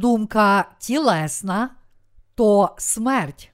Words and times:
думка 0.00 0.64
тілесна 0.78 1.70
то 2.34 2.74
смерть, 2.78 3.52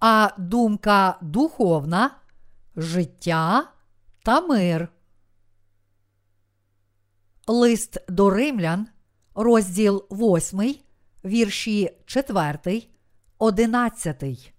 а 0.00 0.30
думка 0.38 1.18
духовна 1.20 2.10
життя 2.76 3.64
та 4.24 4.40
мир. 4.40 4.88
Лист 7.46 7.98
до 8.08 8.30
римлян, 8.30 8.88
розділ 9.34 10.04
8, 10.10 10.74
вірші 11.24 11.90
4, 12.06 12.82
11. 13.38 14.52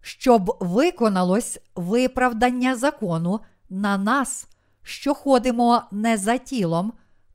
Щоб 0.00 0.56
виконалось 0.60 1.60
виправдання 1.74 2.76
закону 2.76 3.40
на 3.70 3.98
нас, 3.98 4.48
що 4.82 5.14
ходимо 5.14 5.82
не 5.90 6.16
за 6.16 6.38
тілом, 6.38 6.92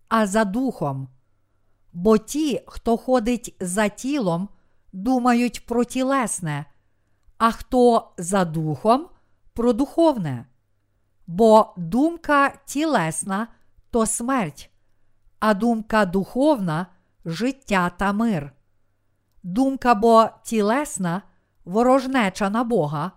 а 0.08 0.28
за 0.28 0.46
духом. 0.46 1.13
Бо 1.94 2.18
ті, 2.18 2.64
хто 2.68 2.98
ходить 2.98 3.56
за 3.60 3.88
тілом, 3.88 4.50
думають 4.94 5.66
про 5.66 5.84
тілесне, 5.84 6.66
а 7.38 7.52
хто 7.52 8.12
за 8.18 8.46
духом 8.46 9.08
про 9.54 9.74
духовне. 9.74 10.46
Бо 11.28 11.74
думка 11.78 12.54
тілесна 12.66 13.48
то 13.92 14.06
смерть, 14.06 14.70
а 15.40 15.54
думка 15.54 16.06
духовна 16.06 16.88
життя 17.26 17.90
та 17.90 18.14
мир. 18.14 18.54
Думка 19.44 19.96
бо 19.96 20.30
тілесна 20.44 21.22
ворожнеча 21.66 22.50
на 22.50 22.64
Бога, 22.64 23.12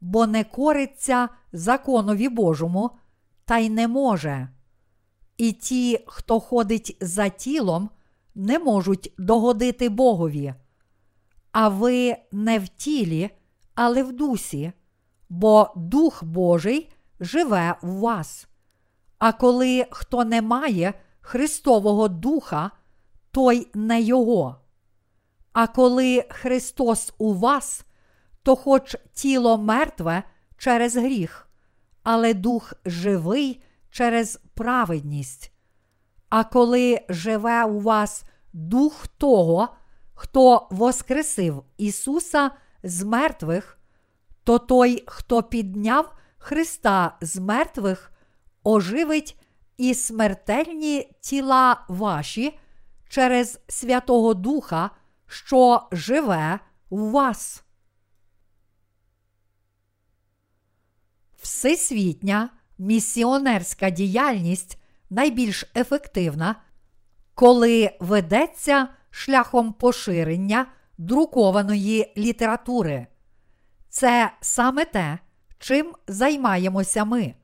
бо 0.00 0.26
не 0.26 0.44
кориться 0.44 1.28
законові 1.52 2.28
Божому, 2.28 2.90
та 3.44 3.58
й 3.58 3.70
не 3.70 3.88
може. 3.88 4.48
І 5.36 5.52
ті, 5.52 6.04
хто 6.06 6.40
ходить 6.40 6.96
за 7.00 7.28
тілом, 7.28 7.90
не 8.38 8.58
можуть 8.58 9.14
догодити 9.18 9.88
Богові. 9.88 10.54
А 11.52 11.68
ви 11.68 12.16
не 12.32 12.58
в 12.58 12.68
тілі, 12.68 13.30
але 13.74 14.02
в 14.02 14.12
дусі, 14.12 14.72
бо 15.28 15.72
Дух 15.76 16.24
Божий 16.24 16.92
живе 17.20 17.74
в 17.82 17.92
вас. 17.92 18.48
А 19.18 19.32
коли 19.32 19.86
хто 19.90 20.24
не 20.24 20.42
має 20.42 20.94
Христового 21.20 22.08
Духа, 22.08 22.70
той 23.30 23.70
не 23.74 24.02
Його. 24.02 24.56
А 25.52 25.66
коли 25.66 26.24
Христос 26.30 27.14
у 27.18 27.34
вас, 27.34 27.84
то 28.42 28.56
хоч 28.56 28.96
тіло 29.12 29.58
мертве 29.58 30.22
через 30.58 30.96
гріх, 30.96 31.48
але 32.02 32.34
дух 32.34 32.72
живий 32.84 33.62
через 33.90 34.40
праведність. 34.54 35.52
А 36.28 36.44
коли 36.44 37.00
живе 37.08 37.64
у 37.64 37.80
вас 37.80 38.24
дух 38.52 39.06
того, 39.06 39.68
хто 40.14 40.68
воскресив 40.70 41.64
Ісуса 41.76 42.50
з 42.82 43.02
мертвих, 43.02 43.78
то 44.44 44.58
той, 44.58 45.04
хто 45.06 45.42
підняв 45.42 46.14
Христа 46.38 47.16
з 47.20 47.36
мертвих, 47.36 48.12
оживить 48.64 49.40
і 49.76 49.94
смертельні 49.94 51.10
тіла 51.20 51.84
ваші 51.88 52.58
через 53.08 53.60
Святого 53.68 54.34
Духа, 54.34 54.90
що 55.26 55.88
живе 55.92 56.58
в 56.90 57.10
вас. 57.10 57.64
Всесвітня 61.36 62.50
місіонерська 62.78 63.90
діяльність 63.90 64.78
найбільш 65.10 65.64
ефективна, 65.76 66.56
коли 67.38 67.90
ведеться 68.00 68.88
шляхом 69.10 69.72
поширення 69.72 70.66
друкованої 70.98 72.12
літератури. 72.16 73.06
Це 73.88 74.30
саме 74.40 74.84
те, 74.84 75.18
чим 75.58 75.92
займаємося 76.08 77.04
ми. 77.04 77.34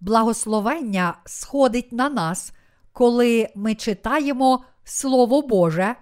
Благословення 0.00 1.14
сходить 1.26 1.92
на 1.92 2.08
нас, 2.08 2.52
коли 2.92 3.48
ми 3.54 3.74
читаємо 3.74 4.64
Слово 4.84 5.42
Боже, 5.42 5.94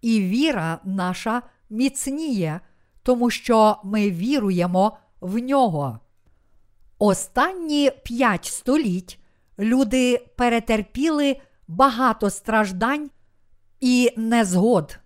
і 0.00 0.20
віра 0.20 0.78
наша 0.84 1.42
міцніє, 1.70 2.60
тому 3.02 3.30
що 3.30 3.76
ми 3.84 4.10
віруємо 4.10 4.98
в 5.20 5.38
нього. 5.38 5.98
Останні 6.98 7.90
п'ять 8.04 8.44
століть 8.44 9.18
люди 9.58 10.26
перетерпіли 10.36 11.36
багато 11.68 12.30
страждань 12.30 13.10
і 13.80 14.12
незгод. 14.16 14.98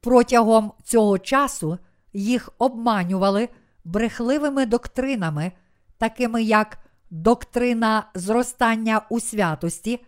Протягом 0.00 0.72
цього 0.84 1.18
часу 1.18 1.78
їх 2.12 2.50
обманювали 2.58 3.48
брехливими 3.84 4.66
доктринами, 4.66 5.52
такими 5.98 6.42
як 6.42 6.78
доктрина 7.10 8.10
зростання 8.14 9.00
у 9.10 9.20
святості, 9.20 10.04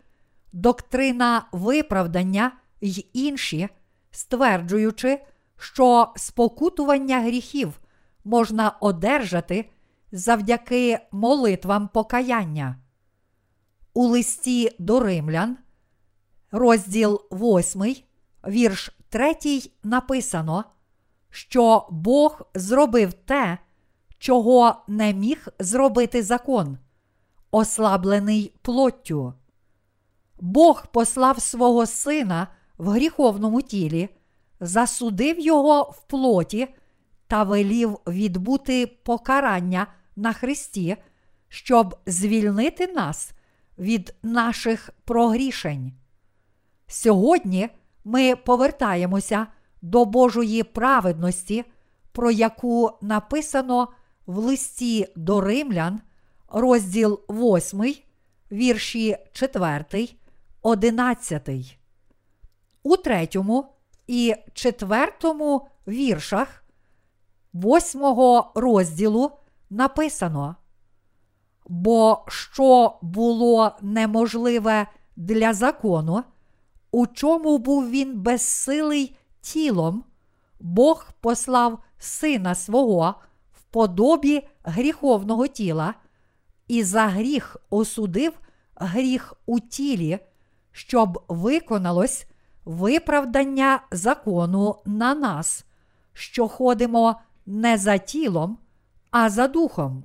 доктрина 0.53 1.47
виправдання 1.53 2.53
й 2.81 3.07
інші, 3.13 3.69
стверджуючи, 4.11 5.21
що 5.59 6.13
спокутування 6.17 7.21
гріхів 7.21 7.81
можна 8.25 8.71
одержати 8.81 9.71
завдяки 10.13 10.99
молитвам 11.13 11.89
покаяння. 11.89 12.77
У 13.97 14.07
листі 14.07 14.77
до 14.79 15.01
римлян, 15.01 15.57
розділ 16.51 17.23
8, 17.31 17.97
вірш 18.49 18.91
3 19.09 19.35
написано, 19.83 20.65
що 21.31 21.87
Бог 21.91 22.43
зробив 22.55 23.13
те, 23.13 23.59
чого 24.19 24.77
не 24.89 25.15
міг 25.15 25.49
зробити 25.59 26.23
закон, 26.23 26.79
ослаблений 27.51 28.53
плоттю. 28.63 29.35
Бог 30.41 30.87
послав 30.87 31.43
свого 31.43 31.87
сина 31.87 32.49
в 32.79 32.89
гріховному 32.89 33.63
тілі, 33.63 34.09
засудив 34.61 35.41
його 35.41 35.83
в 35.83 36.01
плоті 36.01 36.69
та 37.27 37.43
велів 37.43 37.99
відбути 38.07 38.87
покарання 38.87 39.87
на 40.17 40.33
Христі, 40.33 40.97
щоб 41.49 41.97
звільнити 42.07 42.87
нас 42.87 43.33
від 43.79 44.15
наших 44.23 44.91
прогрішень. 45.05 45.93
Сьогодні 46.87 47.69
ми 48.05 48.37
повертаємося 48.37 49.47
до 49.83 50.05
Божої 50.05 50.63
праведності, 50.63 51.65
про 52.13 52.31
яку 52.31 52.91
написано 53.03 53.89
в 54.27 54.39
листі 54.39 55.09
до 55.17 55.41
римлян, 55.41 56.01
розділ 56.49 57.21
8, 57.29 57.95
вірші 58.53 59.17
4, 59.33 60.09
11. 60.63 61.79
У 62.83 62.97
третьому 62.97 63.67
і 64.07 64.35
четвертому 64.53 65.69
віршах 65.89 66.65
восьмого 67.53 68.53
розділу 68.55 69.31
написано. 69.71 70.57
Бо 71.69 72.25
що 72.29 72.99
було 73.03 73.73
неможливе 73.83 74.87
для 75.17 75.55
закону, 75.55 76.23
у 76.91 77.07
чому 77.07 77.59
був 77.59 77.91
він 77.91 78.21
безсилий 78.21 79.17
тілом, 79.41 80.05
Бог 80.61 81.09
послав 81.21 81.79
сина 81.99 82.55
свого 82.55 83.15
в 83.53 83.63
подобі 83.63 84.43
гріховного 84.63 85.47
тіла, 85.47 85.95
і 86.69 86.83
за 86.83 87.07
гріх 87.07 87.57
осудив 87.71 88.33
гріх 88.75 89.35
у 89.47 89.61
тілі, 89.61 90.19
щоб 90.73 91.25
виконалось 91.29 92.27
виправдання 92.65 93.81
закону 93.91 94.77
на 94.87 95.15
нас, 95.15 95.65
що 96.13 96.49
ходимо 96.49 97.21
не 97.47 97.79
за 97.79 97.99
тілом, 97.99 98.59
а 99.11 99.31
за 99.31 99.49
духом. 99.49 100.05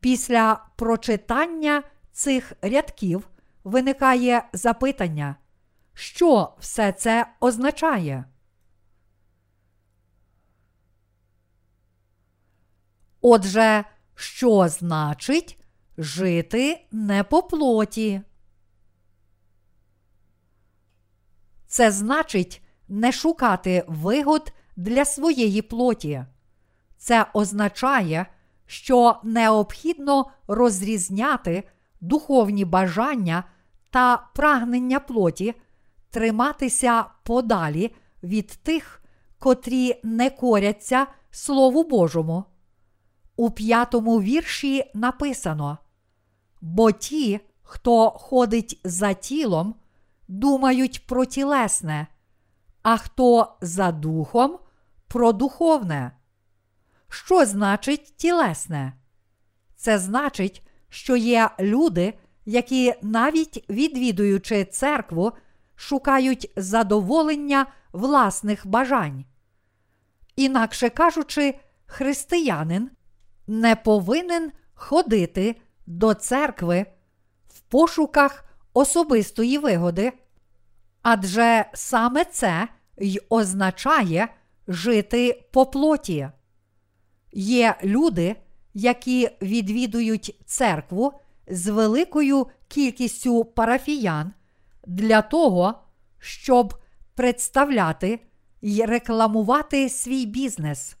Після 0.00 0.66
прочитання 0.76 1.82
цих 2.12 2.52
рядків 2.62 3.28
виникає 3.64 4.48
запитання, 4.52 5.36
що 5.94 6.54
все 6.58 6.92
це 6.92 7.26
означає? 7.40 8.24
Отже, 13.20 13.84
що 14.14 14.68
значить 14.68 15.58
жити 15.98 16.86
не 16.92 17.24
по 17.24 17.42
плоті? 17.42 18.20
Це 21.66 21.90
значить 21.90 22.62
не 22.88 23.12
шукати 23.12 23.84
вигод 23.88 24.52
для 24.76 25.04
своєї 25.04 25.62
плоті. 25.62 26.24
Це 26.96 27.26
означає, 27.34 28.26
що 28.68 29.16
необхідно 29.22 30.30
розрізняти 30.46 31.62
духовні 32.00 32.64
бажання 32.64 33.44
та 33.90 34.28
прагнення 34.34 35.00
плоті 35.00 35.54
триматися 36.10 37.04
подалі 37.24 37.94
від 38.22 38.46
тих, 38.46 39.02
котрі 39.38 40.00
не 40.02 40.30
коряться 40.30 41.06
Слову 41.30 41.84
Божому. 41.84 42.44
У 43.36 43.50
п'ятому 43.50 44.20
вірші 44.20 44.90
написано: 44.94 45.78
Бо 46.60 46.92
ті, 46.92 47.40
хто 47.62 48.10
ходить 48.10 48.80
за 48.84 49.12
тілом, 49.12 49.74
думають 50.28 51.06
про 51.06 51.24
тілесне, 51.24 52.06
а 52.82 52.96
хто 52.96 53.56
за 53.60 53.92
духом 53.92 54.58
про 55.08 55.32
духовне. 55.32 56.17
Що 57.08 57.46
значить 57.46 58.16
тілесне? 58.16 58.92
Це 59.76 59.98
значить, 59.98 60.62
що 60.88 61.16
є 61.16 61.50
люди, 61.60 62.14
які, 62.46 62.94
навіть 63.02 63.64
відвідуючи 63.70 64.64
церкву, 64.64 65.32
шукають 65.76 66.52
задоволення 66.56 67.66
власних 67.92 68.66
бажань. 68.66 69.24
Інакше 70.36 70.88
кажучи, 70.88 71.54
християнин 71.86 72.90
не 73.46 73.76
повинен 73.76 74.52
ходити 74.74 75.56
до 75.86 76.14
церкви 76.14 76.86
в 77.48 77.60
пошуках 77.60 78.44
особистої 78.74 79.58
вигоди, 79.58 80.12
адже 81.02 81.64
саме 81.74 82.24
це 82.24 82.68
й 82.98 83.20
означає 83.28 84.28
жити 84.68 85.44
по 85.52 85.66
плоті. 85.66 86.28
Є 87.32 87.76
люди, 87.84 88.36
які 88.74 89.30
відвідують 89.42 90.40
церкву 90.46 91.12
з 91.48 91.66
великою 91.66 92.46
кількістю 92.68 93.44
парафіян 93.44 94.32
для 94.86 95.22
того, 95.22 95.74
щоб 96.18 96.74
представляти 97.14 98.20
й 98.62 98.84
рекламувати 98.84 99.88
свій 99.88 100.26
бізнес. 100.26 100.96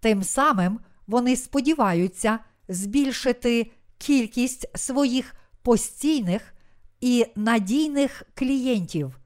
Тим 0.00 0.22
самим 0.22 0.80
вони 1.06 1.36
сподіваються 1.36 2.38
збільшити 2.68 3.70
кількість 3.98 4.78
своїх 4.78 5.34
постійних 5.62 6.54
і 7.00 7.26
надійних 7.36 8.22
клієнтів. 8.34 9.18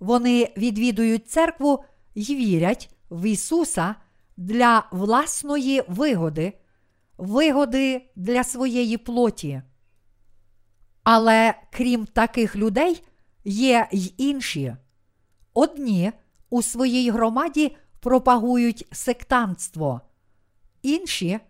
Вони 0.00 0.52
відвідують 0.56 1.30
церкву 1.30 1.84
й 2.14 2.34
вірять 2.34 2.90
в 3.10 3.26
Ісуса 3.26 3.94
для 4.36 4.88
власної 4.92 5.82
вигоди, 5.88 6.52
вигоди 7.18 8.10
для 8.16 8.44
своєї 8.44 8.96
плоті. 8.96 9.62
Але 11.02 11.54
крім 11.72 12.06
таких 12.06 12.56
людей, 12.56 13.04
є 13.44 13.88
й 13.92 14.14
інші. 14.16 14.76
Одні 15.54 16.12
у 16.50 16.62
своїй 16.62 17.10
громаді 17.10 17.76
пропагують 18.00 18.88
сектантство, 18.92 20.00
інші 20.82 21.40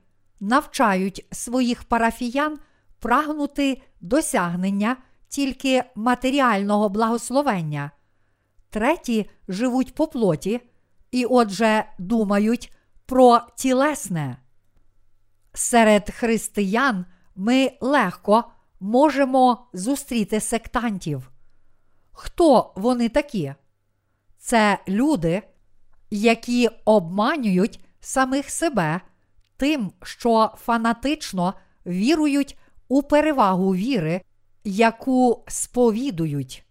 навчають 0.41 1.27
своїх 1.33 1.85
парафіян 1.85 2.59
прагнути 2.99 3.83
досягнення 4.01 4.97
тільки 5.29 5.85
матеріального 5.95 6.89
благословення, 6.89 7.91
треті 8.71 9.31
живуть 9.49 9.95
по 9.95 10.07
плоті 10.07 10.61
і, 11.13 11.25
отже, 11.25 11.85
думають 11.99 12.73
про 13.07 13.41
тілесне. 13.57 14.37
Серед 15.55 16.11
християн 16.11 17.07
ми 17.37 17.73
легко 17.81 18.45
можемо 18.81 19.67
зустріти 19.73 20.41
сектантів. 20.41 21.31
Хто 22.13 22.73
вони 22.77 23.09
такі? 23.09 23.55
Це 24.39 24.79
люди, 24.89 25.43
які 26.11 26.69
обманюють 26.85 27.85
самих 28.01 28.51
себе 28.51 29.01
тим, 29.57 29.93
що 30.03 30.51
фанатично 30.59 31.55
вірують 31.87 32.59
у 32.89 33.03
перевагу 33.03 33.75
віри, 33.75 34.23
яку 34.65 35.45
сповідують. 35.49 36.65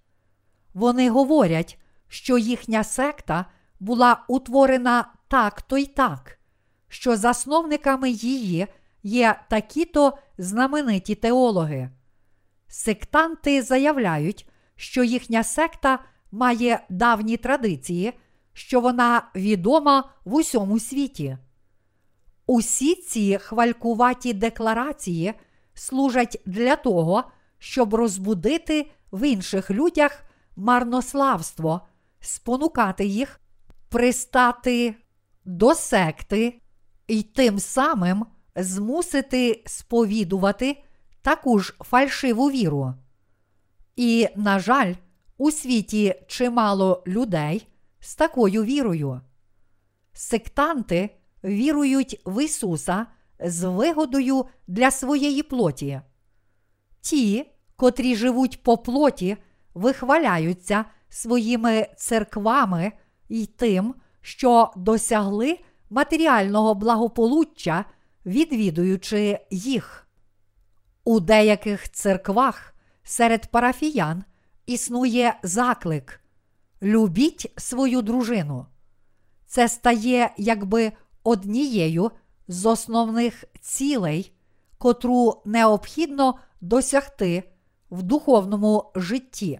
Вони 0.73 1.09
говорять, 1.09 1.79
що 2.07 2.37
їхня 2.37 2.83
секта 2.83 3.45
була 3.81 4.23
утворена 4.27 5.05
так-то 5.27 5.77
й 5.77 5.85
так, 5.85 6.39
що 6.87 7.17
засновниками 7.17 8.09
її 8.09 8.67
є 9.03 9.41
такі-то 9.49 10.17
знамениті 10.37 11.15
теологи. 11.15 11.89
Сектанти 12.67 13.61
заявляють, 13.61 14.47
що 14.75 15.03
їхня 15.03 15.43
секта 15.43 15.99
має 16.31 16.85
давні 16.89 17.37
традиції, 17.37 18.13
що 18.53 18.81
вона 18.81 19.21
відома 19.35 20.09
в 20.25 20.33
усьому 20.33 20.79
світі. 20.79 21.37
Усі 22.45 22.95
ці 22.95 23.37
хвалькуваті 23.37 24.33
декларації 24.33 25.33
служать 25.73 26.41
для 26.45 26.75
того, 26.75 27.23
щоб 27.59 27.93
розбудити 27.93 28.91
в 29.11 29.27
інших 29.27 29.71
людях 29.71 30.23
марнославство, 30.55 31.81
спонукати 32.19 33.05
їх, 33.05 33.40
пристати 33.91 34.95
до 35.45 35.75
секти 35.75 36.61
і 37.07 37.23
тим 37.23 37.59
самим 37.59 38.25
змусити 38.55 39.63
сповідувати 39.65 40.83
таку 41.21 41.59
ж 41.59 41.73
фальшиву 41.79 42.51
віру. 42.51 42.93
І, 43.95 44.27
на 44.35 44.59
жаль, 44.59 44.93
у 45.37 45.51
світі 45.51 46.15
чимало 46.27 47.03
людей 47.07 47.67
з 47.99 48.15
такою 48.15 48.63
вірою. 48.63 49.21
Сектанти 50.13 51.09
вірують 51.43 52.21
в 52.25 52.43
Ісуса 52.43 53.05
з 53.39 53.69
вигодою 53.69 54.45
для 54.67 54.91
своєї 54.91 55.43
плоті. 55.43 56.01
Ті, 57.01 57.51
котрі 57.75 58.15
живуть 58.15 58.63
по 58.63 58.77
плоті, 58.77 59.37
вихваляються 59.73 60.85
своїми 61.09 61.87
церквами 61.97 62.91
і 63.31 63.45
тим, 63.45 63.95
що 64.21 64.71
досягли 64.75 65.59
матеріального 65.89 66.75
благополуччя, 66.75 67.85
відвідуючи 68.25 69.39
їх. 69.51 70.07
У 71.03 71.19
деяких 71.19 71.91
церквах 71.91 72.75
серед 73.03 73.51
парафіян 73.51 74.23
існує 74.65 75.39
заклик 75.43 76.21
Любіть 76.81 77.53
свою 77.57 78.01
дружину. 78.01 78.65
Це 79.45 79.69
стає 79.69 80.33
якби 80.37 80.91
однією 81.23 82.11
з 82.47 82.65
основних 82.65 83.43
цілей, 83.61 84.33
котру 84.77 85.41
необхідно 85.45 86.35
досягти 86.61 87.43
в 87.91 88.03
духовному 88.03 88.91
житті. 88.95 89.59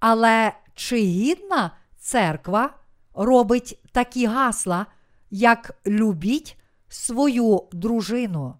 Але 0.00 0.52
чи 0.74 0.96
гідна 0.96 1.70
церква 2.02 2.74
робить 3.14 3.82
такі 3.92 4.26
гасла, 4.26 4.86
як 5.30 5.80
любіть 5.86 6.56
свою 6.88 7.68
дружину, 7.72 8.54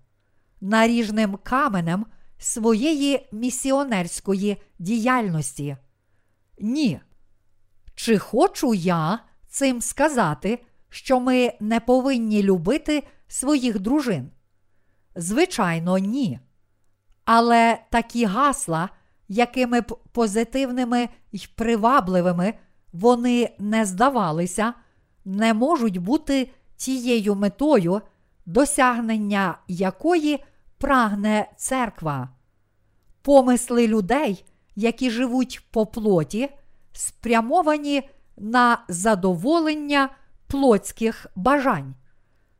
наріжним 0.61 1.39
каменем 1.43 2.07
своєї 2.39 3.29
місіонерської 3.33 4.63
діяльності? 4.79 5.77
Ні. 6.59 7.01
Чи 7.95 8.19
хочу 8.19 8.75
я 8.75 9.19
цим 9.49 9.81
сказати, 9.81 10.65
що 10.89 11.21
ми 11.21 11.53
не 11.61 11.81
повинні 11.81 12.43
любити 12.43 13.07
своїх 13.29 13.81
дружин? 13.81 14.31
Звичайно, 15.17 15.99
ні. 15.99 16.41
Але 17.25 17.79
такі 17.91 18.25
гасла, 18.25 18.89
якими 19.29 19.81
б 19.81 19.99
позитивними 20.13 21.09
й 21.33 21.49
привабливими 21.55 22.55
вони 22.93 23.57
не 23.59 23.85
здавалися, 23.85 24.75
не 25.25 25.55
можуть 25.55 25.99
бути 25.99 26.51
тією 26.77 27.35
метою, 27.35 28.01
досягнення 28.47 29.59
якої 29.69 30.45
прагне 30.79 31.51
церква. 31.57 32.29
Помисли 33.23 33.87
людей, 33.87 34.45
які 34.77 35.11
живуть 35.11 35.67
по 35.71 35.87
плоті, 35.87 36.49
спрямовані 36.93 38.09
на 38.37 38.85
задоволення 38.89 40.09
плотських 40.47 41.27
бажань. 41.37 41.95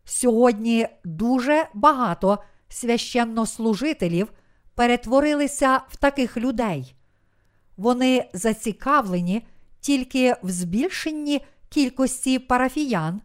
Сьогодні 0.05 0.89
дуже 1.05 1.67
багато 1.75 2.39
священнослужителів 2.69 4.33
перетворилися 4.75 5.81
в 5.89 5.97
таких 5.97 6.37
людей. 6.37 6.95
Вони 7.77 8.31
зацікавлені 8.33 9.47
тільки 9.83 10.37
в 10.43 10.51
збільшенні 10.51 11.45
кількості 11.69 12.39
парафіян, 12.39 13.21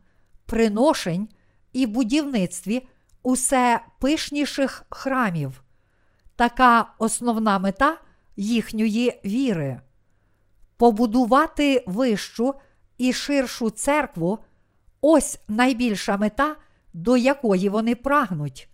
приношень 0.46 1.30
і 1.74 1.86
будівництві 1.86 2.88
усе 3.24 3.82
пишніших 4.00 4.84
храмів. 4.90 5.64
Така 6.36 6.94
основна 6.98 7.60
мета 7.60 7.98
їхньої 8.36 9.22
віри. 9.26 9.82
побудувати 10.78 11.84
вищу 11.88 12.54
і 12.98 13.14
ширшу 13.14 13.70
церкву 13.70 14.40
ось 15.02 15.40
найбільша 15.48 16.18
мета, 16.18 16.56
до 16.94 17.18
якої 17.18 17.70
вони 17.70 17.96
прагнуть. 17.96 18.70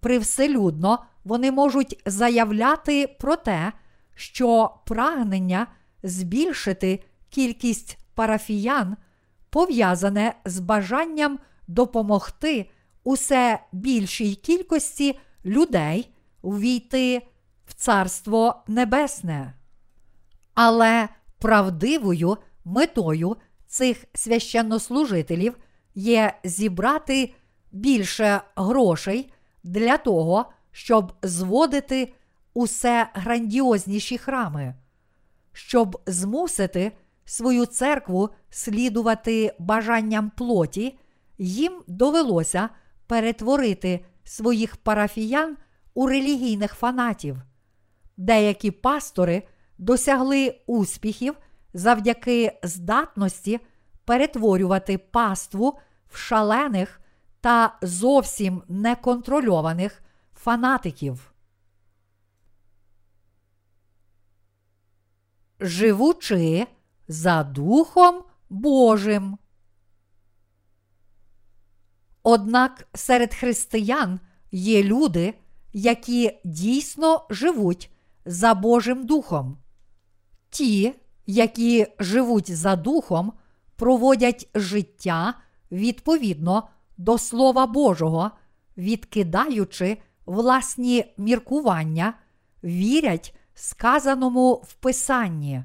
Привселюдно 0.00 1.04
вони 1.24 1.52
можуть 1.52 2.02
заявляти 2.06 3.16
про 3.20 3.36
те, 3.36 3.72
що 4.14 4.74
прагнення 4.86 5.66
збільшити 6.02 7.02
кількість 7.30 7.98
парафіян 8.14 8.96
пов'язане 9.50 10.34
з 10.44 10.58
бажанням 10.60 11.38
допомогти 11.68 12.70
усе 13.04 13.58
більшій 13.72 14.34
кількості 14.34 15.18
людей 15.44 16.10
увійти 16.42 17.22
в 17.66 17.74
Царство 17.74 18.62
Небесне. 18.68 19.54
Але 20.54 21.08
правдивою 21.38 22.36
метою 22.64 23.36
цих 23.66 24.04
священнослужителів 24.14 25.56
є 25.94 26.34
зібрати 26.44 27.34
більше 27.72 28.40
грошей 28.56 29.32
для 29.64 29.96
того, 29.96 30.46
щоб 30.72 31.12
зводити 31.22 32.12
усе 32.54 33.10
грандіозніші 33.14 34.18
храми, 34.18 34.74
щоб 35.52 36.02
змусити 36.06 36.92
свою 37.24 37.66
церкву 37.66 38.30
слідувати 38.50 39.54
бажанням 39.58 40.30
плоті, 40.36 40.98
їм 41.38 41.82
довелося 41.86 42.68
перетворити 43.06 44.04
своїх 44.24 44.76
парафіян 44.76 45.56
у 45.94 46.06
релігійних 46.06 46.74
фанатів. 46.74 47.36
Деякі 48.16 48.70
пастори 48.70 49.42
досягли 49.78 50.60
успіхів 50.66 51.34
завдяки 51.74 52.58
здатності 52.62 53.60
перетворювати 54.04 54.98
паству 54.98 55.78
в 56.08 56.16
шалених 56.16 57.00
та 57.40 57.78
зовсім 57.82 58.62
неконтрольованих 58.68 60.02
фанатиків. 60.34 61.29
Живучи 65.60 66.66
за 67.08 67.42
Духом 67.42 68.22
Божим. 68.50 69.38
Однак 72.22 72.88
серед 72.94 73.34
християн 73.34 74.20
є 74.52 74.82
люди, 74.82 75.34
які 75.72 76.40
дійсно 76.44 77.26
живуть 77.30 77.90
за 78.24 78.54
Божим 78.54 79.06
Духом. 79.06 79.58
Ті, 80.50 80.94
які 81.26 81.86
живуть 81.98 82.56
за 82.56 82.76
Духом, 82.76 83.32
проводять 83.76 84.48
життя 84.54 85.34
відповідно 85.72 86.68
до 86.96 87.18
Слова 87.18 87.66
Божого, 87.66 88.30
відкидаючи 88.76 89.98
власні 90.26 91.14
міркування, 91.16 92.14
вірять 92.64 93.34
сказаному 93.60 94.54
в 94.54 94.72
Писанні. 94.72 95.64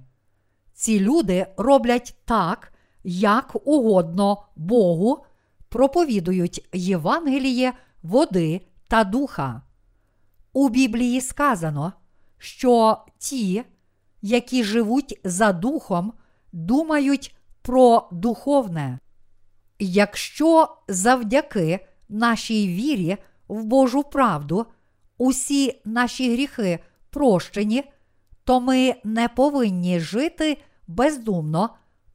Ці 0.74 1.00
люди 1.00 1.48
роблять 1.58 2.16
так, 2.26 2.74
як 3.04 3.68
угодно 3.68 4.46
Богу, 4.56 5.26
проповідують 5.70 6.70
Євангеліє 6.74 7.74
води 8.04 8.62
та 8.88 9.04
духа. 9.04 9.62
У 10.54 10.70
Біблії 10.70 11.22
сказано, 11.22 11.94
що 12.38 12.98
ті, 13.18 13.64
які 14.22 14.64
живуть 14.64 15.20
за 15.24 15.54
духом, 15.54 16.14
думають 16.52 17.36
про 17.62 18.10
духовне. 18.12 19.00
Якщо 19.80 20.78
завдяки 20.88 21.88
нашій 22.10 22.68
вірі 22.68 23.18
в 23.48 23.64
Божу 23.64 24.04
правду 24.04 24.66
усі 25.18 25.82
наші 25.86 26.34
гріхи 26.34 26.80
прощені, 27.16 27.84
то 28.44 28.60
ми 28.60 28.96
не 29.04 29.28
повинні 29.28 30.00
жити 30.00 30.58
бездумно, 30.88 31.70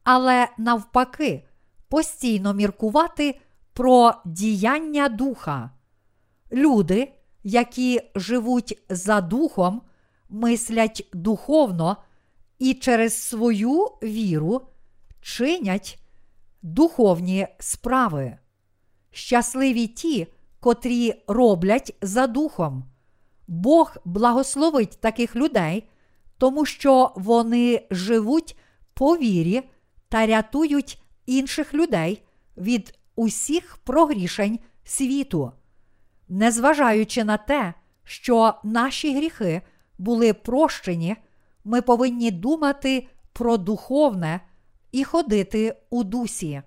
але 0.04 0.48
навпаки, 0.58 1.44
постійно 1.88 2.54
міркувати 2.54 3.40
про 3.72 4.14
діяння 4.24 5.08
духа. 5.08 5.70
Люди, 6.52 7.12
які 7.42 8.00
живуть 8.14 8.78
за 8.88 9.20
духом, 9.20 9.82
мислять 10.28 11.08
духовно 11.12 11.96
і 12.58 12.74
через 12.74 13.22
свою 13.22 13.84
віру 14.02 14.62
чинять 15.20 15.98
духовні 16.62 17.46
справи. 17.58 18.38
Щасливі 19.10 19.86
ті, 19.86 20.26
котрі 20.60 21.14
роблять 21.26 21.96
за 22.02 22.26
духом. 22.26 22.89
Бог 23.50 23.96
благословить 24.04 24.98
таких 25.00 25.36
людей, 25.36 25.88
тому 26.38 26.64
що 26.64 27.12
вони 27.16 27.86
живуть 27.90 28.56
по 28.94 29.16
вірі 29.16 29.62
та 30.08 30.26
рятують 30.26 31.02
інших 31.26 31.74
людей 31.74 32.22
від 32.56 32.98
усіх 33.16 33.76
прогрішень 33.76 34.58
світу. 34.84 35.52
Незважаючи 36.28 37.24
на 37.24 37.36
те, 37.36 37.74
що 38.04 38.54
наші 38.64 39.16
гріхи 39.16 39.62
були 39.98 40.32
прощені, 40.32 41.16
ми 41.64 41.82
повинні 41.82 42.30
думати 42.30 43.08
про 43.32 43.56
духовне 43.56 44.40
і 44.92 45.04
ходити 45.04 45.76
у 45.90 46.04
дусі. 46.04 46.62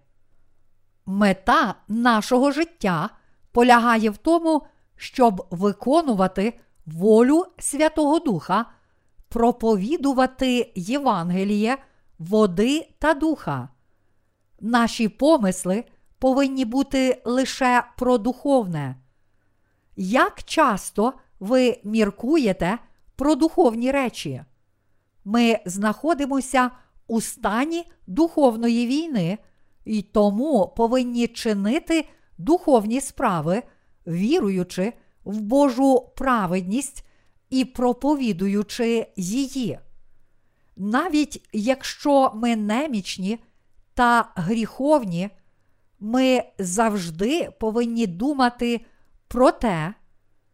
Мета 1.05 1.75
нашого 1.87 2.51
життя 2.51 3.09
полягає 3.51 4.09
в 4.09 4.17
тому, 4.17 4.61
щоб 4.95 5.47
виконувати 5.51 6.59
волю 6.85 7.45
Святого 7.59 8.19
Духа, 8.19 8.65
проповідувати 9.29 10.71
Євангеліє, 10.75 11.77
води 12.19 12.89
та 12.99 13.13
духа. 13.13 13.69
Наші 14.59 15.07
помисли 15.07 15.83
повинні 16.19 16.65
бути 16.65 17.21
лише 17.25 17.83
про 17.97 18.17
духовне. 18.17 18.95
Як 19.95 20.43
часто 20.43 21.13
ви 21.39 21.79
міркуєте 21.83 22.77
про 23.15 23.35
духовні 23.35 23.91
речі? 23.91 24.43
Ми 25.25 25.59
знаходимося 25.65 26.71
у 27.07 27.21
стані 27.21 27.91
духовної 28.07 28.87
війни 28.87 29.37
і 29.85 30.01
тому 30.01 30.73
повинні 30.77 31.27
чинити 31.27 32.07
духовні 32.37 33.01
справи, 33.01 33.63
віруючи 34.07 34.93
в 35.23 35.41
Божу 35.41 36.11
праведність 36.15 37.05
і 37.49 37.65
проповідуючи 37.65 39.07
її. 39.15 39.79
Навіть 40.77 41.49
якщо 41.53 42.31
ми 42.35 42.55
немічні 42.55 43.39
та 43.93 44.31
гріховні, 44.35 45.29
ми 45.99 46.43
завжди 46.59 47.51
повинні 47.59 48.07
думати 48.07 48.85
про 49.27 49.51
те, 49.51 49.93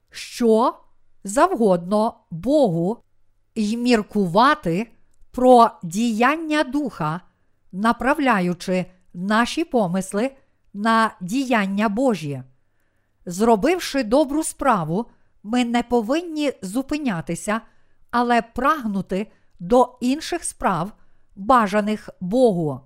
що 0.09 0.73
завгодно 1.23 2.13
Богу 2.31 2.97
й 3.55 3.77
міркувати 3.77 4.91
про 5.31 5.71
діяння 5.83 6.63
духа, 6.63 7.21
направляючи 7.71 8.85
наші 9.13 9.63
помисли 9.63 10.31
на 10.73 11.11
діяння 11.21 11.89
Божі. 11.89 12.43
Зробивши 13.29 14.03
добру 14.03 14.43
справу, 14.43 15.05
ми 15.43 15.65
не 15.65 15.83
повинні 15.83 16.53
зупинятися, 16.61 17.61
але 18.11 18.41
прагнути 18.41 19.31
до 19.59 19.97
інших 20.01 20.43
справ, 20.43 20.91
бажаних 21.35 22.09
Богу. 22.21 22.81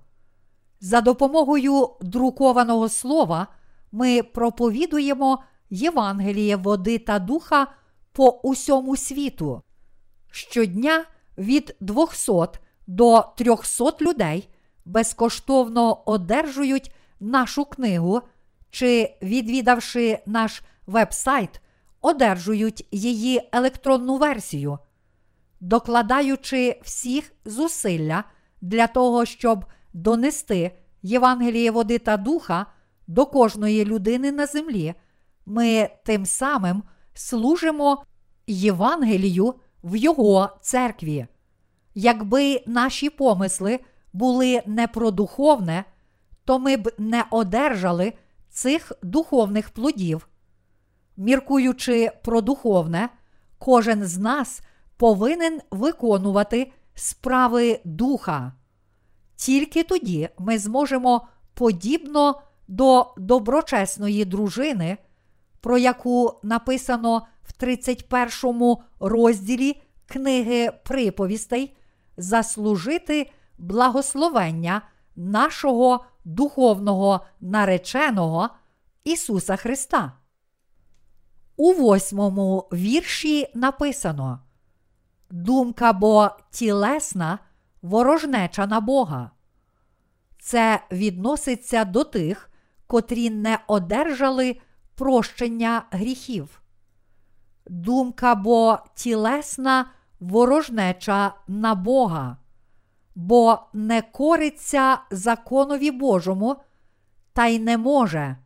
За 0.80 1.02
допомогою 1.02 1.90
друкованого 2.02 2.90
слова 2.90 3.48
ми 3.92 4.24
проповідуємо 4.24 5.44
Євангеліє 5.70 6.56
води 6.56 7.00
та 7.00 7.20
духа 7.20 7.68
по 8.12 8.30
усьому 8.30 8.98
світу. 8.98 9.62
Щодня 10.32 11.06
від 11.38 11.76
200 11.80 12.34
до 12.88 13.26
300 13.38 13.92
людей 14.02 14.50
безкоштовно 14.86 16.04
одержують 16.06 16.92
нашу 17.20 17.66
книгу 17.66 18.22
чи, 18.74 19.18
відвідавши 19.22 20.20
наш 20.26 20.64
вебсайт, 20.88 21.62
одержують 22.02 22.88
її 22.92 23.50
електронну 23.52 24.18
версію, 24.18 24.80
докладаючи 25.60 26.80
всіх 26.84 27.34
зусилля 27.46 28.24
для 28.62 28.88
того, 28.88 29.26
щоб 29.26 29.66
донести 29.94 30.72
Євангеліє 31.02 31.72
води 31.72 32.00
та 32.00 32.18
духа 32.18 32.66
до 33.08 33.26
кожної 33.26 33.86
людини 33.86 34.32
на 34.32 34.46
землі, 34.46 34.94
ми 35.46 35.90
тим 36.06 36.26
самим 36.26 36.84
служимо 37.14 38.04
Євангелію 38.48 39.56
в 39.84 39.96
Його 39.96 40.50
церкві. 40.62 41.28
Якби 41.96 42.64
наші 42.68 43.10
помисли 43.10 43.80
були 44.14 44.62
не 44.66 44.88
про 44.88 45.12
духовне, 45.12 45.86
то 46.46 46.60
ми 46.60 46.78
б 46.78 46.92
не 46.98 47.26
одержали 47.32 48.14
цих 48.54 48.92
духовних 49.04 49.70
плодів. 49.70 50.28
Міркуючи 51.18 52.12
про 52.24 52.42
духовне, 52.42 53.10
кожен 53.58 54.04
з 54.04 54.18
нас 54.18 54.62
повинен 54.98 55.62
виконувати 55.72 56.72
справи 56.96 57.80
духа. 57.84 58.54
Тільки 59.36 59.84
тоді 59.84 60.30
ми 60.40 60.60
зможемо 60.60 61.28
подібно 61.54 62.42
до 62.68 63.14
доброчесної 63.18 64.26
дружини, 64.26 64.98
про 65.62 65.78
яку 65.78 66.40
написано 66.44 67.28
в 67.44 67.52
31 67.52 68.76
розділі 69.00 69.82
книги 70.08 70.72
приповістей, 70.84 71.78
заслужити 72.18 73.32
благословення 73.58 74.82
нашого 75.16 76.06
духовного 76.26 77.26
нареченого 77.42 78.50
Ісуса 79.04 79.56
Христа. 79.56 80.12
У 81.58 81.74
восьмому 81.74 82.70
вірші 82.74 83.48
написано 83.54 84.40
Думка 85.30 85.94
бо 85.94 86.30
тілесна, 86.52 87.40
ворожнеча 87.82 88.68
на 88.68 88.80
Бога. 88.80 89.32
Це 90.40 90.84
відноситься 90.92 91.86
до 91.86 92.04
тих, 92.04 92.50
котрі 92.88 93.30
не 93.30 93.60
одержали 93.68 94.58
прощення 94.96 95.86
гріхів. 95.92 96.62
Думка 97.68 98.36
бо 98.36 98.80
тілесна 98.96 99.86
ворожнеча 100.20 101.34
на 101.48 101.76
Бога, 101.76 102.38
бо 103.16 103.60
не 103.74 104.02
кориться 104.02 104.98
законові 105.12 105.92
Божому, 105.92 106.56
та 107.34 107.48
й 107.48 107.60
не 107.60 107.78
може. 107.78 108.38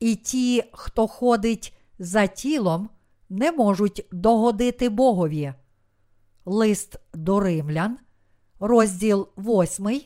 І 0.00 0.14
ті, 0.14 0.64
хто 0.72 1.06
ходить 1.06 1.76
за 1.98 2.26
тілом, 2.26 2.88
не 3.28 3.52
можуть 3.52 4.06
догодити 4.12 4.88
Богові. 4.88 5.52
Лист 6.44 7.00
до 7.14 7.40
римлян, 7.40 7.98
розділ 8.60 9.28
8, 9.38 10.00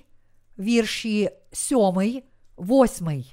вірші 0.59 1.31
7, 1.53 1.79
8. 2.59 3.25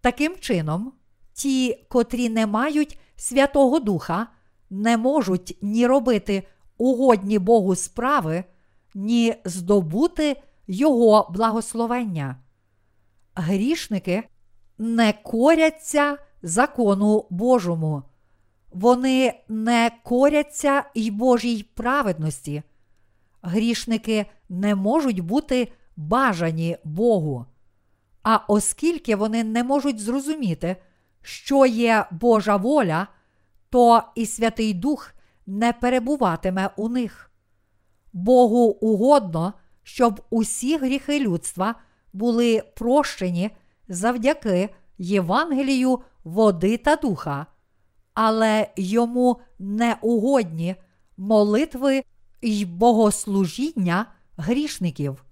Таким 0.00 0.36
чином, 0.36 0.92
ті, 1.32 1.86
котрі 1.88 2.28
не 2.28 2.46
мають 2.46 2.98
Святого 3.16 3.80
Духа, 3.80 4.26
не 4.70 4.96
можуть 4.96 5.58
ні 5.62 5.86
робити 5.86 6.42
угодні 6.78 7.38
Богу 7.38 7.76
справи, 7.76 8.44
ні 8.96 9.34
здобути 9.44 10.42
Його 10.66 11.30
благословення. 11.30 12.36
Грішники 13.34 14.22
не 14.78 15.12
коряться 15.12 16.18
закону 16.42 17.26
Божому, 17.30 18.02
вони 18.72 19.34
не 19.48 19.90
коряться 20.04 20.84
й 20.94 21.10
Божій 21.10 21.62
праведності. 21.74 22.62
Грішники 23.42 24.26
не 24.48 24.74
можуть 24.74 25.20
бути 25.20 25.72
бажані 25.96 26.76
Богу. 26.84 27.46
А 28.22 28.36
оскільки 28.48 29.16
вони 29.16 29.44
не 29.44 29.64
можуть 29.64 30.00
зрозуміти, 30.00 30.76
що 31.22 31.66
є 31.66 32.06
Божа 32.10 32.56
воля, 32.56 33.06
то 33.70 34.02
і 34.14 34.26
Святий 34.26 34.74
Дух 34.74 35.14
не 35.46 35.72
перебуватиме 35.72 36.70
у 36.76 36.88
них. 36.88 37.30
Богу 38.16 38.58
угодно, 38.58 39.52
щоб 39.82 40.20
усі 40.30 40.78
гріхи 40.78 41.20
людства 41.20 41.74
були 42.12 42.62
прощені 42.76 43.50
завдяки 43.88 44.68
Євангелію 44.98 46.00
води 46.24 46.76
та 46.76 46.96
духа, 46.96 47.46
але 48.14 48.70
йому 48.76 49.40
не 49.58 49.96
угодні 50.02 50.76
молитви 51.16 52.02
й 52.42 52.64
богослужіння 52.64 54.06
грішників. 54.36 55.24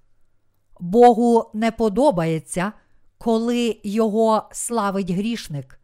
Богу 0.80 1.50
не 1.54 1.70
подобається, 1.70 2.72
коли 3.18 3.80
його 3.84 4.48
славить 4.52 5.10
грішник. 5.10 5.80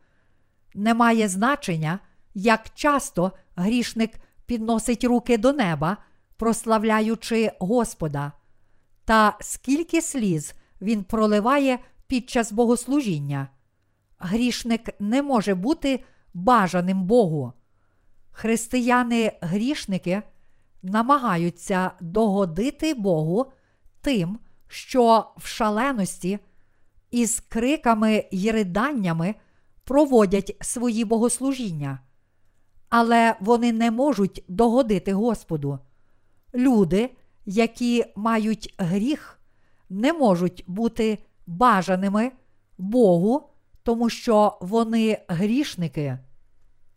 Немає 0.75 1.29
значення, 1.29 1.99
як 2.35 2.71
часто 2.75 3.33
грішник 3.57 4.11
підносить 4.47 5.05
руки 5.05 5.39
до 5.39 5.53
неба, 5.53 5.97
прославляючи 6.41 7.53
Господа, 7.59 8.33
та 9.05 9.37
скільки 9.41 10.03
сліз 10.03 10.55
він 10.81 11.05
проливає 11.05 11.79
під 12.07 12.31
час 12.31 12.53
богослужіння. 12.53 13.49
Грішник 14.19 15.01
не 15.01 15.23
може 15.23 15.55
бути 15.55 16.05
бажаним 16.35 17.03
Богу. 17.03 17.53
Християни-грішники 18.31 20.23
намагаються 20.83 21.91
догодити 22.01 22.95
Богу 22.95 23.53
тим, 24.01 24.39
що 24.69 25.31
в 25.37 25.47
шаленості 25.47 26.39
із 27.11 27.41
криками 27.41 28.25
й 28.31 28.51
риданнями 28.51 29.35
проводять 29.85 30.57
свої 30.61 31.05
богослужіння, 31.05 32.01
але 32.89 33.37
вони 33.41 33.73
не 33.73 33.91
можуть 33.91 34.45
догодити 34.49 35.13
Господу. 35.13 35.79
Люди, 36.55 37.11
які 37.47 38.05
мають 38.17 38.75
гріх, 38.79 39.41
не 39.91 40.13
можуть 40.13 40.65
бути 40.67 41.19
бажаними 41.47 42.33
Богу, 42.79 43.51
тому 43.83 44.11
що 44.11 44.59
вони 44.61 45.19
грішники. 45.29 46.19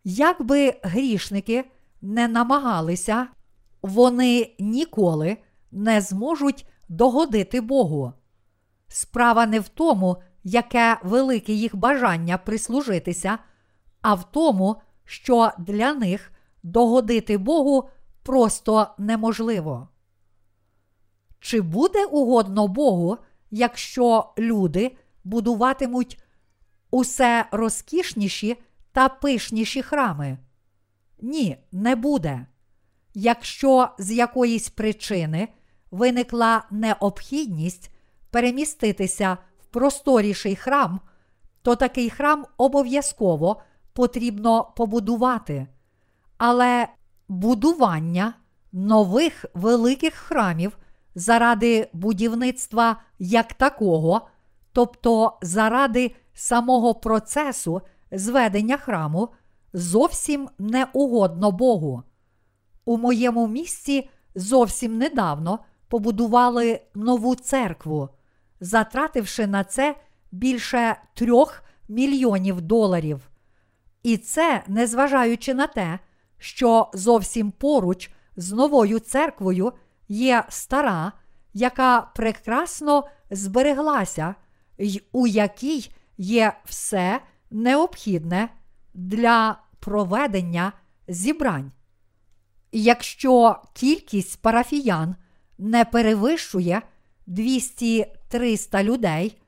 Якби 0.04 0.74
грішники 0.84 1.64
не 2.02 2.28
намагалися, 2.28 3.28
вони 3.82 4.56
ніколи 4.60 5.38
не 5.72 6.02
зможуть 6.02 6.66
догодити 6.90 7.62
Богу. 7.62 8.14
Справа 8.88 9.46
не 9.46 9.60
в 9.60 9.68
тому, 9.68 10.18
яке 10.44 10.98
велике 11.04 11.54
їх 11.54 11.76
бажання 11.76 12.38
прислужитися, 12.38 13.38
а 14.02 14.14
в 14.14 14.32
тому, 14.32 14.76
що 15.06 15.52
для 15.60 15.94
них 15.94 16.32
догодити 16.64 17.38
Богу 17.38 17.90
просто 18.24 18.88
неможливо. 18.98 19.88
Чи 21.40 21.62
буде 21.62 22.06
угодно 22.06 22.68
Богу, 22.68 23.18
якщо 23.52 24.34
люди 24.38 24.98
будуватимуть 25.24 26.24
усе 26.92 27.46
розкішніші 27.52 28.58
та 28.92 29.10
пишніші 29.10 29.82
храми? 29.82 30.38
Ні, 31.22 31.58
не 31.72 31.96
буде. 31.96 32.46
Якщо 33.14 33.90
з 34.00 34.12
якоїсь 34.12 34.70
причини 34.70 35.48
виникла 35.92 36.66
необхідність 36.72 37.92
переміститися 38.32 39.38
в 39.62 39.66
просторіший 39.66 40.56
храм, 40.56 41.00
то 41.62 41.76
такий 41.76 42.10
храм 42.10 42.46
обов'язково 42.58 43.62
потрібно 43.94 44.74
побудувати. 44.76 45.68
Але 46.38 46.88
будування 47.28 48.34
нових 48.72 49.46
великих 49.54 50.14
храмів 50.14 50.78
заради 51.16 51.90
будівництва 51.94 53.02
як 53.20 53.54
такого, 53.54 54.28
тобто 54.72 55.38
заради 55.42 56.16
самого 56.34 56.96
процесу 56.96 57.82
зведення 58.12 58.78
храму, 58.78 59.30
зовсім 59.74 60.50
не 60.60 60.88
угодно 60.94 61.52
Богу. 61.52 62.04
У 62.86 62.98
моєму 62.98 63.48
місці 63.48 64.10
зовсім 64.36 64.98
недавно 64.98 65.60
побудували 65.88 66.82
нову 66.96 67.36
церкву, 67.36 68.10
затративши 68.60 69.48
на 69.48 69.64
це 69.64 69.96
більше 70.32 70.96
трьох 71.14 71.64
мільйонів 71.90 72.62
доларів. 72.62 73.30
І 74.04 74.18
це 74.18 74.64
незважаючи 74.68 75.54
на 75.54 75.68
те, 75.68 76.00
що 76.44 76.90
зовсім 76.94 77.52
поруч 77.52 78.12
з 78.36 78.52
новою 78.52 79.00
церквою 79.00 79.74
є 80.08 80.44
стара, 80.50 81.12
яка 81.54 82.02
прекрасно 82.02 83.08
збереглася, 83.32 84.36
й 84.78 85.04
у 85.12 85.28
якій 85.28 85.90
є 86.18 86.54
все 86.66 87.22
необхідне 87.52 88.50
для 88.94 89.60
проведення 89.80 90.74
зібрань. 91.08 91.72
Якщо 92.72 93.62
кількість 93.74 94.42
парафіян 94.42 95.16
не 95.58 95.86
перевищує 95.86 96.82
200-300 97.28 98.84
людей, 98.84 99.42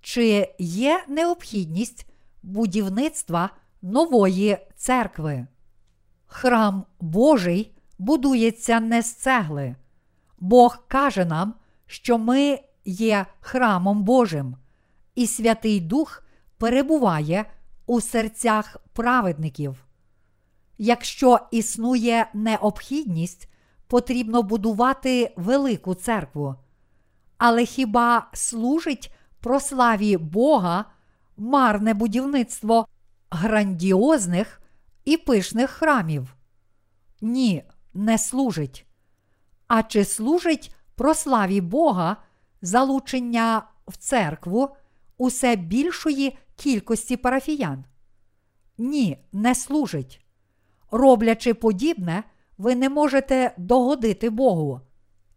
чи 0.00 0.54
є 0.58 1.04
необхідність 1.08 2.06
будівництва 2.42 3.50
нової 3.82 4.58
церкви? 4.76 5.46
Храм 6.28 6.84
Божий 7.00 7.72
будується 7.98 8.80
не 8.80 9.02
з 9.02 9.12
цегли, 9.14 9.76
Бог 10.38 10.78
каже 10.88 11.24
нам, 11.24 11.54
що 11.86 12.18
ми 12.18 12.60
є 12.84 13.26
храмом 13.40 14.02
Божим, 14.02 14.56
і 15.14 15.26
Святий 15.26 15.80
Дух 15.80 16.22
перебуває 16.58 17.44
у 17.86 18.00
серцях 18.00 18.76
праведників. 18.92 19.84
Якщо 20.78 21.40
існує 21.50 22.26
необхідність, 22.34 23.48
потрібно 23.86 24.42
будувати 24.42 25.32
велику 25.36 25.94
церкву. 25.94 26.54
Але 27.38 27.64
хіба 27.64 28.26
служить 28.32 29.14
прославі 29.40 30.16
Бога 30.16 30.84
марне 31.36 31.94
будівництво 31.94 32.86
грандіозних 33.30 34.60
і 35.08 35.16
пишних 35.16 35.70
храмів? 35.70 36.36
Ні, 37.20 37.64
не 37.94 38.18
служить. 38.18 38.86
А 39.66 39.82
чи 39.82 40.04
служить 40.04 40.74
прославі 40.94 41.60
Бога 41.60 42.16
залучення 42.62 43.62
в 43.86 43.96
церкву 43.96 44.68
усе 45.18 45.56
більшої 45.56 46.38
кількості 46.56 47.16
парафіян? 47.16 47.84
Ні, 48.78 49.24
не 49.32 49.54
служить. 49.54 50.26
Роблячи 50.90 51.54
подібне, 51.54 52.24
ви 52.58 52.74
не 52.74 52.88
можете 52.88 53.54
догодити 53.58 54.30
Богу. 54.30 54.80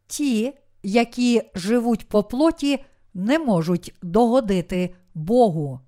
Ті, 0.08 0.54
які 0.84 1.42
живуть 1.56 2.10
по 2.10 2.24
плоті, 2.24 2.86
не 3.14 3.40
можуть 3.40 3.96
догодити 4.02 4.96
Богу. 5.14 5.80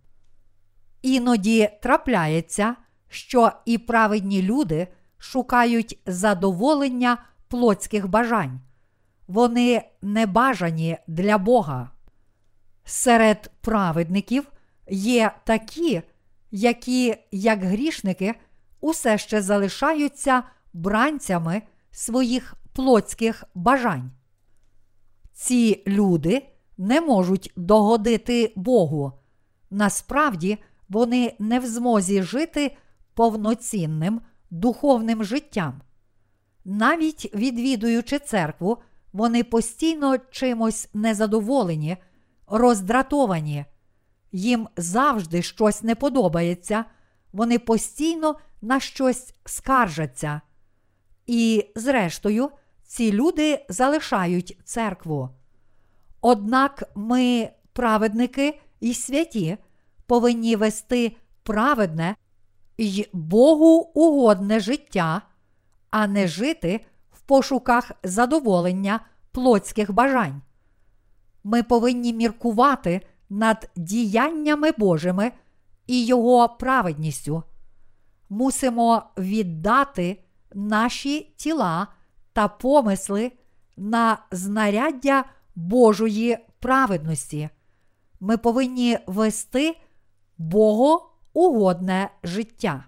Іноді 1.02 1.70
трапляється, 1.82 2.76
що 3.14 3.52
і 3.66 3.78
праведні 3.78 4.42
люди 4.42 4.88
шукають 5.18 6.00
задоволення 6.06 7.18
плотських 7.48 8.08
бажань. 8.08 8.60
Вони 9.28 9.82
не 10.02 10.26
бажані 10.26 10.98
для 11.08 11.38
Бога. 11.38 11.90
Серед 12.86 13.52
праведників 13.62 14.52
є 14.90 15.32
такі, 15.44 16.02
які, 16.52 17.16
як 17.32 17.64
грішники, 17.64 18.36
усе 18.82 19.18
ще 19.18 19.42
залишаються 19.42 20.44
бранцями 20.74 21.62
своїх 21.92 22.56
плотських 22.74 23.44
бажань. 23.56 24.12
Ці 25.34 25.84
люди 25.88 26.46
не 26.78 27.02
можуть 27.02 27.52
догодити 27.56 28.54
Богу. 28.56 29.12
Насправді, 29.70 30.58
вони 30.90 31.36
не 31.40 31.60
в 31.60 31.66
змозі 31.66 32.24
жити 32.24 32.78
повноцінним 33.14 34.22
духовним 34.50 35.24
життям. 35.24 35.82
Навіть 36.66 37.36
відвідуючи 37.36 38.20
церкву, 38.20 38.78
вони 39.14 39.44
постійно 39.44 40.18
чимось 40.18 40.90
незадоволені, 40.94 41.98
роздратовані, 42.48 43.66
їм 44.32 44.68
завжди 44.78 45.42
щось 45.42 45.84
не 45.84 45.96
подобається, 45.96 46.86
вони 47.34 47.60
постійно 47.60 48.36
на 48.62 48.80
щось 48.80 49.36
скаржаться. 49.46 50.42
І, 51.28 51.66
зрештою, 51.76 52.50
ці 52.84 53.12
люди 53.12 53.66
залишають 53.70 54.58
церкву. 54.64 55.30
Однак 56.22 56.84
ми, 56.96 57.50
праведники 57.74 58.60
і 58.80 58.94
святі, 58.94 59.58
повинні 60.06 60.56
вести 60.56 61.16
праведне 61.44 62.16
й 62.78 63.10
Богу 63.14 63.92
угодне 63.94 64.60
життя, 64.60 65.22
а 65.92 66.08
не 66.08 66.28
жити 66.28 66.86
в 67.12 67.22
пошуках 67.22 67.92
задоволення 68.04 69.00
плотських 69.32 69.92
бажань. 69.92 70.42
Ми 71.44 71.64
повинні 71.64 72.14
міркувати 72.14 73.02
над 73.30 73.70
діяннями 73.76 74.72
Божими 74.78 75.32
і 75.88 76.06
Його 76.06 76.50
праведністю. 76.50 77.44
Мусимо 78.30 79.04
віддати 79.18 80.24
наші 80.54 81.34
тіла 81.38 81.88
та 82.34 82.48
помисли 82.48 83.32
на 83.78 84.18
знаряддя 84.32 85.26
Божої 85.56 86.38
праведності. 86.60 87.50
Ми 88.20 88.38
повинні 88.38 88.98
вести 89.08 89.78
Богоугодне 91.34 92.10
життя. 92.24 92.86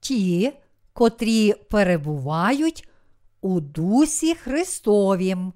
Ті, 0.00 0.52
котрі 0.92 1.52
перебувають 1.52 2.88
у 3.40 3.60
Дусі 3.60 4.34
Христовім. 4.34 5.52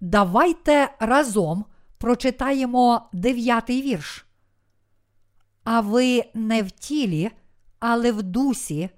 Давайте 0.00 0.96
разом 0.98 1.64
прочитаємо 1.98 3.08
дев'ятий 3.12 3.82
вірш. 3.82 4.26
А 5.64 5.80
ви 5.80 6.24
не 6.34 6.62
в 6.62 6.70
тілі, 6.70 7.30
але 7.78 8.12
в 8.12 8.22
дусі, 8.22 8.90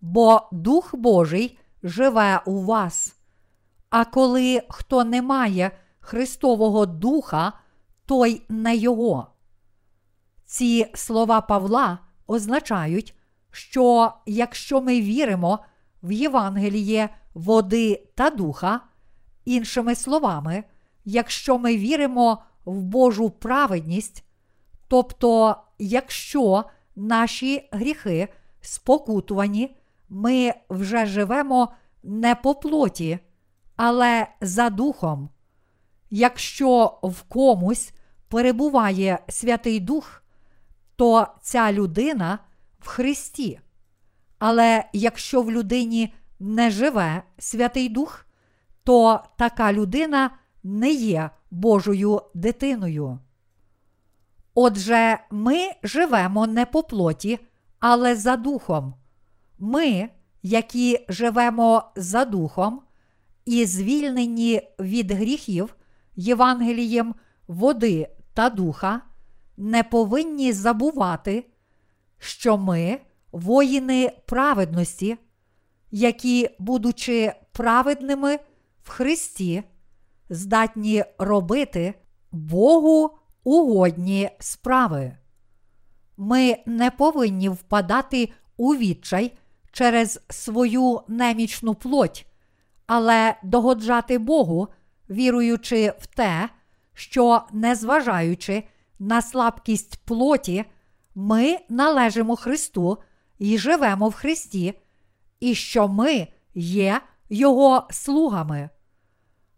бо 0.00 0.48
Дух 0.52 0.94
Божий 0.94 1.58
живе 1.82 2.42
у 2.46 2.64
вас. 2.64 3.16
А 3.90 4.04
коли 4.04 4.62
хто 4.68 5.04
не 5.04 5.22
має 5.22 5.81
Христового 6.02 6.86
Духа, 6.86 7.52
той 8.06 8.42
не 8.48 8.76
Його. 8.76 9.26
Ці 10.44 10.86
слова 10.94 11.40
Павла 11.40 11.98
означають, 12.26 13.14
що 13.50 14.12
якщо 14.26 14.80
ми 14.80 15.00
віримо 15.00 15.58
в 16.02 16.12
Євангеліє 16.12 17.08
води 17.34 18.08
та 18.14 18.30
духа, 18.30 18.80
іншими 19.44 19.94
словами, 19.94 20.64
якщо 21.04 21.58
ми 21.58 21.76
віримо 21.76 22.42
в 22.64 22.82
Божу 22.82 23.30
праведність, 23.30 24.24
тобто, 24.88 25.56
якщо 25.78 26.64
наші 26.96 27.68
гріхи 27.72 28.28
спокутувані, 28.60 29.76
ми 30.08 30.54
вже 30.70 31.06
живемо 31.06 31.72
не 32.02 32.34
по 32.34 32.54
плоті, 32.54 33.18
але 33.76 34.26
за 34.40 34.70
духом. 34.70 35.28
Якщо 36.14 36.98
в 37.02 37.22
комусь 37.22 37.92
перебуває 38.28 39.18
Святий 39.28 39.80
Дух, 39.80 40.22
то 40.96 41.26
ця 41.42 41.72
людина 41.72 42.38
в 42.78 42.86
Христі. 42.86 43.60
Але 44.38 44.84
якщо 44.92 45.42
в 45.42 45.50
людині 45.50 46.14
не 46.40 46.70
живе 46.70 47.22
Святий 47.38 47.88
Дух, 47.88 48.26
то 48.84 49.20
така 49.38 49.72
людина 49.72 50.30
не 50.62 50.90
є 50.90 51.30
Божою 51.50 52.22
дитиною. 52.34 53.18
Отже, 54.54 55.18
ми 55.30 55.70
живемо 55.82 56.46
не 56.46 56.66
по 56.66 56.82
плоті, 56.82 57.38
але 57.80 58.16
за 58.16 58.36
духом. 58.36 58.94
Ми, 59.58 60.08
які 60.42 61.06
живемо 61.08 61.82
за 61.96 62.24
духом 62.24 62.82
і 63.44 63.66
звільнені 63.66 64.62
від 64.80 65.12
гріхів 65.12 65.76
Євангелієм 66.16 67.14
води 67.48 68.08
та 68.34 68.50
духа, 68.50 69.00
не 69.56 69.82
повинні 69.82 70.52
забувати, 70.52 71.46
що 72.18 72.58
ми 72.58 73.00
воїни 73.32 74.12
праведності, 74.26 75.18
які, 75.90 76.50
будучи 76.58 77.32
праведними 77.52 78.38
в 78.82 78.88
Христі, 78.88 79.62
здатні 80.30 81.04
робити 81.18 81.94
Богу 82.32 83.10
угодні 83.44 84.30
справи. 84.38 85.16
Ми 86.16 86.56
не 86.66 86.90
повинні 86.90 87.48
впадати 87.48 88.32
у 88.56 88.74
відчай 88.74 89.32
через 89.72 90.20
свою 90.30 91.00
немічну 91.08 91.74
плоть, 91.74 92.26
але 92.86 93.36
догоджати 93.42 94.18
Богу, 94.18 94.68
віруючи 95.12 95.92
в 95.98 96.06
те, 96.06 96.48
що, 96.94 97.42
незважаючи 97.52 98.62
на 98.98 99.22
слабкість 99.22 100.00
плоті, 100.04 100.64
ми 101.14 101.58
належимо 101.68 102.36
Христу 102.36 102.98
і 103.38 103.58
живемо 103.58 104.08
в 104.08 104.14
Христі, 104.14 104.74
і 105.40 105.54
що 105.54 105.88
ми 105.88 106.28
є 106.54 107.00
Його 107.30 107.86
слугами. 107.90 108.70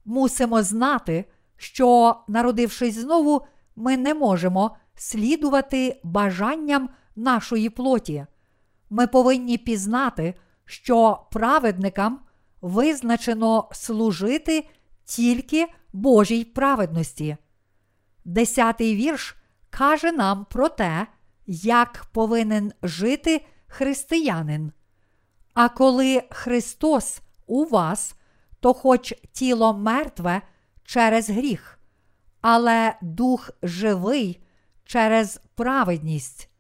Мусимо 0.05 0.63
знати, 0.63 1.25
що, 1.57 2.17
народившись 2.29 2.95
знову, 2.95 3.47
ми 3.77 3.97
не 3.97 4.15
можемо 4.15 4.77
слідувати 4.95 6.01
бажанням 6.05 6.89
нашої 7.17 7.71
плоті. 7.71 8.27
Ми 8.91 9.07
повинні 9.07 9.59
пізнати, 9.59 10.35
що 10.65 11.21
праведникам 11.31 12.21
визначено 12.61 13.69
служити 13.73 14.69
тільки 15.05 15.67
Божій 15.93 16.45
праведності. 16.45 17.37
Десятий 18.25 18.97
вірш 18.97 19.37
каже 19.71 20.13
нам 20.13 20.45
про 20.45 20.69
те, 20.69 21.07
як 21.47 22.07
повинен 22.13 22.73
жити 22.83 23.47
християнин. 23.67 24.73
А 25.55 25.69
коли 25.69 26.23
Христос 26.31 27.21
у 27.47 27.65
вас, 27.65 28.15
то 28.61 28.75
хоч 28.75 29.15
тіло 29.33 29.75
мертве 29.75 30.43
через 30.85 31.31
гріх, 31.31 31.79
але 32.41 32.95
дух 33.03 33.51
живий 33.63 34.45
через 34.85 35.41
праведність. 35.55 36.51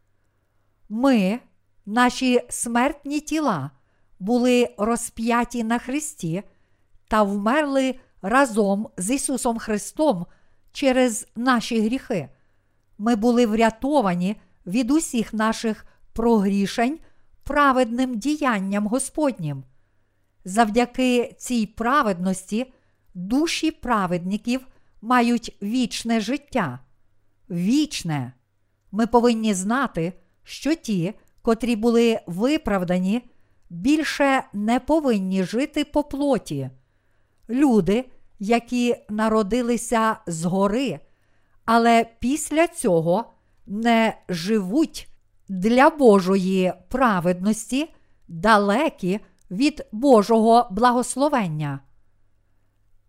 Ми, 0.89 1.41
наші 1.87 2.41
смертні 2.49 3.21
тіла, 3.21 3.71
були 4.19 4.75
розп'яті 4.79 5.65
на 5.65 5.79
Христі 5.79 6.43
та 7.09 7.23
вмерли 7.23 7.95
разом 8.25 8.89
з 8.97 9.11
Ісусом 9.11 9.59
Христом 9.59 10.27
через 10.73 11.27
наші 11.37 11.81
гріхи. 11.81 12.29
Ми 12.99 13.17
були 13.17 13.47
врятовані 13.47 14.37
від 14.67 14.91
усіх 14.91 15.35
наших 15.35 15.87
прогрішень 16.13 16.99
праведним 17.43 18.19
діянням 18.19 18.87
Господнім. 18.87 19.65
Завдяки 20.45 21.35
цій 21.39 21.67
праведності 21.67 22.73
душі 23.15 23.71
праведників 23.71 24.67
мають 25.03 25.57
вічне 25.63 26.21
життя. 26.21 26.79
Вічне. 27.51 28.33
Ми 28.93 29.07
повинні 29.07 29.55
знати, 29.55 30.13
що 30.43 30.75
ті, 30.75 31.15
котрі 31.43 31.77
були 31.77 32.21
виправдані, 32.27 33.23
більше 33.71 34.43
не 34.53 34.81
повинні 34.81 35.45
жити 35.45 35.85
по 35.85 36.05
плоті. 36.05 36.71
Люди, 37.49 38.05
які 38.39 38.97
народилися 39.09 40.17
згори, 40.27 41.01
але 41.65 42.07
після 42.19 42.67
цього 42.67 43.25
не 43.67 44.17
живуть 44.29 45.09
для 45.49 45.91
Божої 45.91 46.73
праведності, 46.89 47.95
далекі 48.29 49.21
від 49.51 49.87
Божого 49.93 50.69
благословення. 50.71 51.81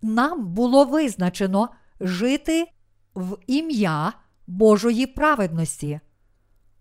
Нам 0.02 0.46
було 0.46 0.86
визначено 0.86 1.70
жити 2.00 2.72
в 3.16 3.38
ім'я 3.48 4.14
Божої 4.48 5.08
праведності. 5.08 6.00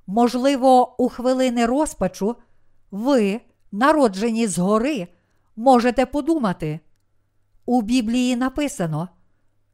Можливо, 0.07 0.94
у 1.02 1.09
хвилини 1.09 1.66
розпачу 1.66 2.37
ви, 2.90 3.40
народжені 3.72 4.46
згори, 4.46 5.09
можете 5.57 6.07
подумати. 6.07 6.80
У 7.66 7.83
Біблії 7.83 8.37
написано, 8.37 9.09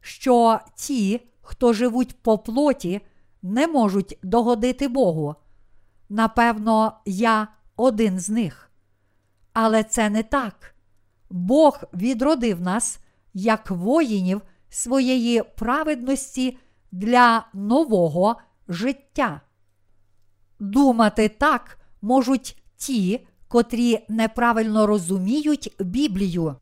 що 0.01 0.59
ті, 0.75 1.21
хто 1.41 1.73
живуть 1.73 2.21
по 2.21 2.37
плоті, 2.37 3.01
не 3.41 3.67
можуть 3.67 4.19
догодити 4.23 4.87
Богу. 4.87 5.35
Напевно, 6.09 6.93
я 7.05 7.47
один 7.75 8.19
з 8.19 8.29
них. 8.29 8.71
Але 9.53 9.83
це 9.83 10.09
не 10.09 10.23
так. 10.23 10.75
Бог 11.29 11.83
відродив 11.93 12.61
нас 12.61 12.99
як 13.33 13.71
воїнів 13.71 14.41
своєї 14.69 15.43
праведності 15.43 16.57
для 16.91 17.47
нового 17.53 18.35
життя. 18.67 19.41
Думати 20.59 21.29
так 21.29 21.79
можуть 22.01 22.63
ті, 22.75 23.27
котрі 23.47 24.05
неправильно 24.09 24.87
розуміють 24.87 25.75
Біблію. 25.79 26.55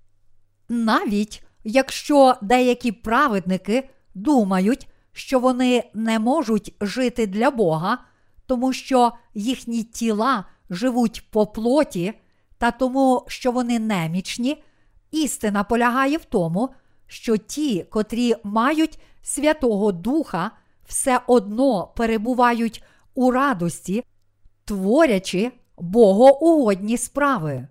Навіть 0.69 1.43
якщо 1.63 2.35
деякі 2.41 2.91
праведники 2.91 3.89
думають, 4.15 4.87
що 5.11 5.39
вони 5.39 5.83
не 5.93 6.19
можуть 6.19 6.75
жити 6.81 7.27
для 7.27 7.51
Бога, 7.51 7.97
тому 8.45 8.73
що 8.73 9.11
їхні 9.33 9.83
тіла 9.83 10.45
живуть 10.69 11.27
по 11.31 11.47
плоті, 11.47 12.13
та 12.57 12.71
тому, 12.71 13.25
що 13.27 13.51
вони 13.51 13.79
немічні, 13.79 14.63
істина 15.11 15.63
полягає 15.63 16.17
в 16.17 16.25
тому, 16.25 16.69
що 17.07 17.37
ті, 17.37 17.83
котрі 17.83 18.35
мають 18.43 18.99
Святого 19.21 19.91
Духа, 19.91 20.51
все 20.85 21.21
одно 21.27 21.87
перебувають 21.95 22.83
у 23.15 23.31
радості, 23.31 24.03
творячи 24.65 25.51
богоугодні 25.77 26.97
справи. 26.97 27.67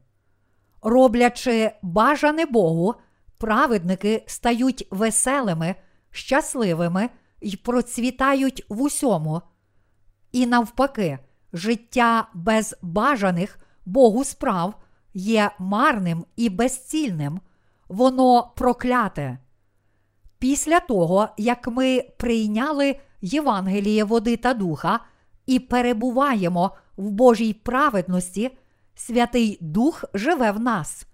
Роблячи 0.82 1.72
бажане 1.82 2.46
Богу, 2.46 2.94
праведники 3.38 4.24
стають 4.26 4.88
веселими, 4.90 5.74
щасливими 6.10 7.08
і 7.40 7.56
процвітають 7.56 8.66
в 8.68 8.82
усьому. 8.82 9.42
І 10.32 10.46
навпаки, 10.46 11.18
життя 11.52 12.28
без 12.34 12.76
бажаних 12.82 13.58
Богу 13.86 14.24
справ 14.24 14.74
є 15.14 15.50
марним 15.58 16.24
і 16.36 16.48
безцільним, 16.48 17.40
воно 17.88 18.52
прокляте. 18.56 19.38
Після 20.38 20.80
того, 20.80 21.28
як 21.36 21.68
ми 21.68 22.04
прийняли 22.18 22.96
Євангеліє 23.20 24.04
води 24.04 24.36
та 24.36 24.54
духа 24.54 25.00
і 25.46 25.58
перебуваємо 25.58 26.70
в 26.96 27.10
Божій 27.10 27.52
праведності, 27.52 28.58
Святий 28.98 29.58
Дух 29.60 30.04
живе 30.14 30.50
в 30.52 30.60
нас. 30.60 31.06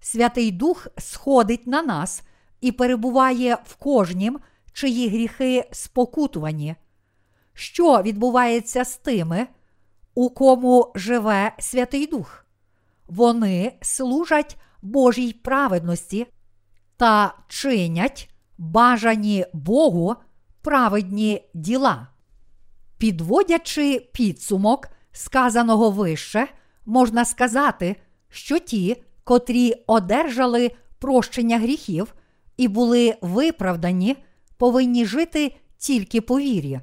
Святий 0.00 0.50
Дух 0.50 0.88
сходить 0.98 1.66
на 1.66 1.82
нас 1.82 2.22
і 2.60 2.72
перебуває 2.72 3.58
в 3.64 3.74
кожнім, 3.76 4.40
чиї 4.72 5.08
гріхи 5.08 5.68
спокутувані. 5.72 6.76
Що 7.52 8.02
відбувається 8.02 8.84
з 8.84 8.96
тими, 8.96 9.46
у 10.14 10.30
кому 10.30 10.92
живе 10.94 11.52
Святий 11.58 12.06
Дух? 12.06 12.46
Вони 13.06 13.72
служать 13.82 14.56
Божій 14.82 15.32
праведності 15.32 16.26
та 16.96 17.34
чинять 17.48 18.30
бажані 18.58 19.46
Богу 19.52 20.16
праведні 20.62 21.50
діла. 21.54 22.08
Підводячи 22.98 24.10
підсумок 24.12 24.88
сказаного 25.12 25.90
вище, 25.90 26.48
можна 26.88 27.24
сказати, 27.24 27.96
що 28.28 28.58
ті, 28.58 29.02
котрі 29.24 29.74
одержали 29.86 30.70
прощення 30.98 31.58
гріхів 31.58 32.14
і 32.56 32.68
були 32.68 33.16
виправдані, 33.20 34.16
повинні 34.56 35.04
жити 35.04 35.56
тільки 35.78 36.20
по 36.20 36.38
вірі. 36.38 36.80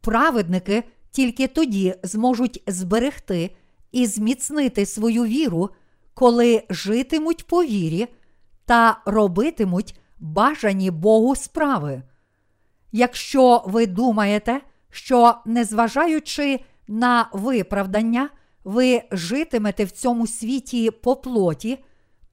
Праведники 0.00 0.84
тільки 1.10 1.48
тоді 1.48 1.94
зможуть 2.02 2.62
зберегти 2.66 3.56
і 3.92 4.06
зміцнити 4.06 4.86
свою 4.86 5.24
віру, 5.24 5.70
коли 6.14 6.62
житимуть 6.70 7.46
по 7.46 7.64
вірі 7.64 8.06
та 8.64 9.00
робитимуть 9.06 10.00
бажані 10.18 10.90
Богу 10.90 11.36
справи. 11.36 12.02
Якщо 12.92 13.62
ви 13.66 13.86
думаєте, 13.86 14.60
що, 14.90 15.34
незважаючи 15.46 16.60
на 16.88 17.28
виправдання, 17.32 18.30
ви 18.64 19.02
житимете 19.12 19.84
в 19.84 19.90
цьому 19.90 20.26
світі 20.26 20.90
по 20.90 21.16
плоті, 21.16 21.84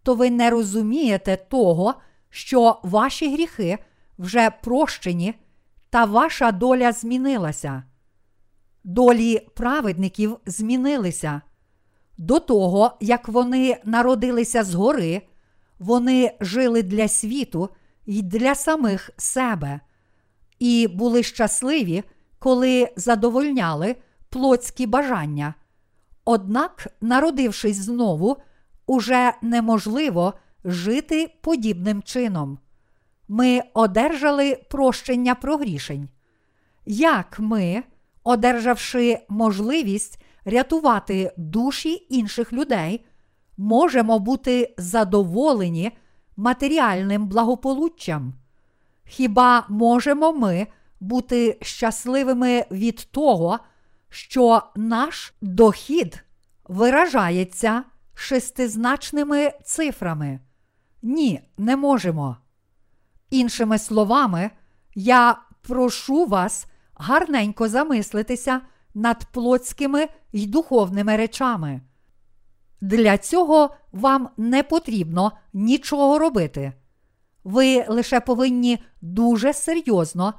то 0.04 0.16
ви 0.16 0.30
не 0.30 0.50
розумієте 0.50 1.38
того, 1.38 1.94
що 2.30 2.80
ваші 2.84 3.34
гріхи 3.34 3.78
вже 4.18 4.50
прощені, 4.50 5.34
та 5.90 6.06
ваша 6.06 6.52
доля 6.52 6.92
змінилася. 6.92 7.84
Долі 8.84 9.48
праведників 9.56 10.38
змінилися. 10.46 11.42
До 12.18 12.40
того, 12.40 12.92
як 13.00 13.28
вони 13.28 13.78
народилися 13.86 14.64
згори, 14.64 15.22
вони 15.80 16.34
жили 16.42 16.84
для 16.84 17.08
світу 17.08 17.70
і 18.06 18.22
для 18.22 18.56
самих 18.56 19.10
себе, 19.18 19.80
і 20.60 20.88
були 20.88 21.24
щасливі, 21.24 22.04
коли 22.40 22.90
задовольняли 22.96 23.96
плотські 24.30 24.88
бажання. 24.88 25.54
Однак, 26.32 26.88
народившись 27.02 27.78
знову, 27.78 28.38
уже 28.86 29.34
неможливо 29.42 30.34
жити 30.64 31.34
подібним 31.42 32.04
чином. 32.04 32.60
Ми 33.28 33.62
одержали 33.74 34.56
прощення 34.70 35.36
прогрішень. 35.36 36.10
Як 36.86 37.40
ми, 37.40 37.84
одержавши 38.24 39.20
можливість 39.30 40.24
рятувати 40.46 41.34
душі 41.38 42.08
інших 42.10 42.54
людей, 42.54 43.06
можемо 43.58 44.20
бути 44.20 44.74
задоволені 44.78 45.92
матеріальним 46.38 47.28
благополуччям? 47.28 48.34
Хіба 49.06 49.66
можемо 49.70 50.34
ми 50.34 50.68
бути 51.00 51.58
щасливими 51.62 52.66
від 52.72 53.08
того, 53.12 53.60
що 54.10 54.64
наш 54.76 55.34
дохід 55.42 56.24
виражається 56.64 57.84
шестизначними 58.14 59.52
цифрами? 59.66 60.40
Ні, 61.02 61.42
не 61.58 61.78
можемо. 61.78 62.38
Іншими 63.30 63.78
словами, 63.78 64.52
я 64.96 65.38
прошу 65.62 66.26
вас 66.26 66.66
гарненько 66.96 67.70
замислитися 67.70 68.62
над 68.94 69.26
плотськими 69.32 70.08
й 70.34 70.48
духовними 70.48 71.18
речами. 71.18 71.82
Для 72.82 73.18
цього 73.18 73.76
вам 73.92 74.30
не 74.38 74.64
потрібно 74.64 75.32
нічого 75.54 76.20
робити. 76.20 76.74
Ви 77.44 77.86
лише 77.88 78.20
повинні 78.20 78.84
дуже 79.02 79.54
серйозно 79.54 80.34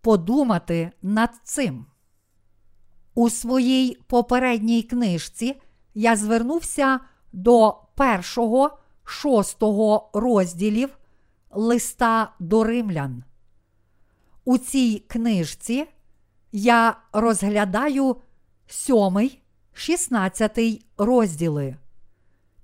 подумати 0.00 0.90
над 1.02 1.30
цим. 1.44 1.86
У 3.18 3.30
своїй 3.30 3.98
попередній 4.06 4.82
книжці 4.82 5.54
я 5.94 6.16
звернувся 6.16 7.00
до 7.32 7.76
першого 7.94 8.78
шостого 9.04 10.10
розділів 10.14 10.98
листа 11.50 12.32
до 12.40 12.64
римлян. 12.64 13.24
У 14.44 14.58
цій 14.58 15.02
книжці 15.08 15.86
я 16.52 16.96
розглядаю 17.12 18.16
сьомий, 18.66 19.42
шістнадцятий 19.72 20.84
розділи. 20.98 21.76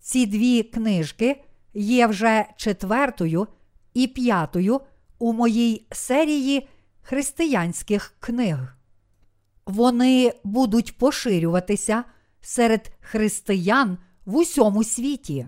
Ці 0.01 0.27
дві 0.27 0.63
книжки 0.63 1.45
є 1.75 2.07
вже 2.07 2.47
четвертою 2.57 3.47
і 3.95 4.07
п'ятою 4.07 4.81
у 5.19 5.33
моїй 5.33 5.87
серії 5.91 6.69
християнських 7.03 8.15
книг. 8.21 8.82
Вони 9.67 10.33
будуть 10.45 10.99
поширюватися 10.99 12.05
серед 12.41 12.93
християн 13.01 13.99
в 14.25 14.37
усьому 14.37 14.85
світі. 14.85 15.47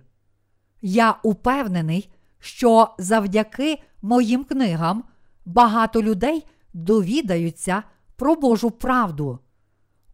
Я 0.82 1.16
упевнений, 1.22 2.10
що 2.38 2.94
завдяки 2.98 3.82
моїм 4.02 4.44
книгам 4.44 5.04
багато 5.44 6.02
людей 6.02 6.46
довідаються 6.74 7.82
про 8.16 8.34
Божу 8.34 8.70
правду. 8.70 9.38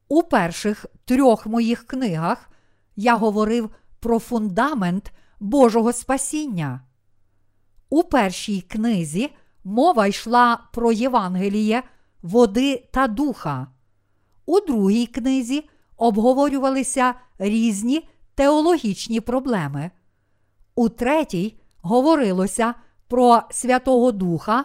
У 0.09 0.23
перших 0.23 0.87
трьох 1.05 1.47
моїх 1.47 1.87
книгах 1.87 2.51
я 2.97 3.17
говорив 3.17 3.71
про 4.01 4.19
фундамент 4.19 5.13
Божого 5.41 5.93
спасіння. 5.93 6.81
У 7.91 8.03
першій 8.03 8.61
книзі 8.61 9.31
мова 9.65 10.07
йшла 10.07 10.59
про 10.73 10.93
Євангеліє, 10.93 11.83
води 12.23 12.89
та 12.93 13.07
духа. 13.07 13.67
У 14.47 14.61
другій 14.61 15.07
книзі 15.07 15.69
обговорювалися 15.97 17.15
різні 17.39 18.09
теологічні 18.35 19.21
проблеми. 19.21 19.91
У 20.75 20.89
третій 20.89 21.61
говорилося 21.83 22.75
про 23.09 23.43
Святого 23.51 24.13
Духа 24.13 24.65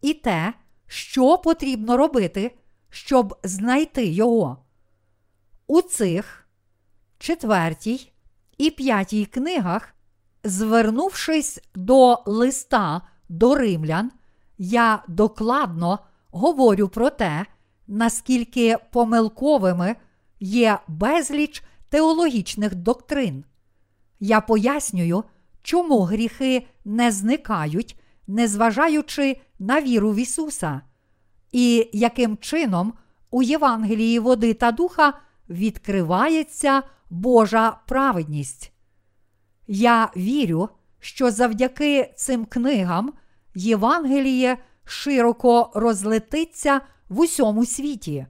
і 0.00 0.14
те, 0.14 0.54
що 0.86 1.38
потрібно 1.38 1.96
робити, 1.96 2.58
щоб 2.90 3.38
знайти 3.42 4.06
його. 4.06 4.58
У 5.66 5.82
цих 5.82 6.48
четвертій 7.18 8.12
і 8.58 8.70
п'ятій 8.70 9.26
книгах, 9.26 9.94
звернувшись 10.44 11.60
до 11.74 12.22
листа 12.26 13.02
до 13.28 13.54
римлян, 13.54 14.10
я 14.58 15.02
докладно 15.08 15.98
говорю 16.30 16.88
про 16.88 17.10
те, 17.10 17.46
наскільки 17.88 18.76
помилковими 18.92 19.96
є 20.40 20.78
безліч 20.88 21.62
теологічних 21.88 22.74
доктрин. 22.74 23.44
Я 24.20 24.40
пояснюю, 24.40 25.24
чому 25.62 26.00
гріхи 26.00 26.66
не 26.84 27.10
зникають, 27.12 28.00
незважаючи 28.26 29.40
на 29.58 29.80
віру 29.80 30.12
в 30.12 30.16
Ісуса, 30.16 30.80
і 31.52 31.90
яким 31.92 32.36
чином 32.36 32.92
у 33.30 33.42
Євангелії 33.42 34.18
води 34.18 34.54
та 34.54 34.72
духа 34.72 35.14
відкривається 35.48 36.82
Божа 37.10 37.80
праведність. 37.86 38.72
Я 39.66 40.10
вірю, 40.16 40.68
що 41.00 41.30
завдяки 41.30 42.12
цим 42.16 42.44
книгам 42.44 43.12
Євангеліє 43.54 44.58
широко 44.84 45.70
розлетиться 45.74 46.80
в 47.08 47.20
усьому 47.20 47.66
світі. 47.66 48.26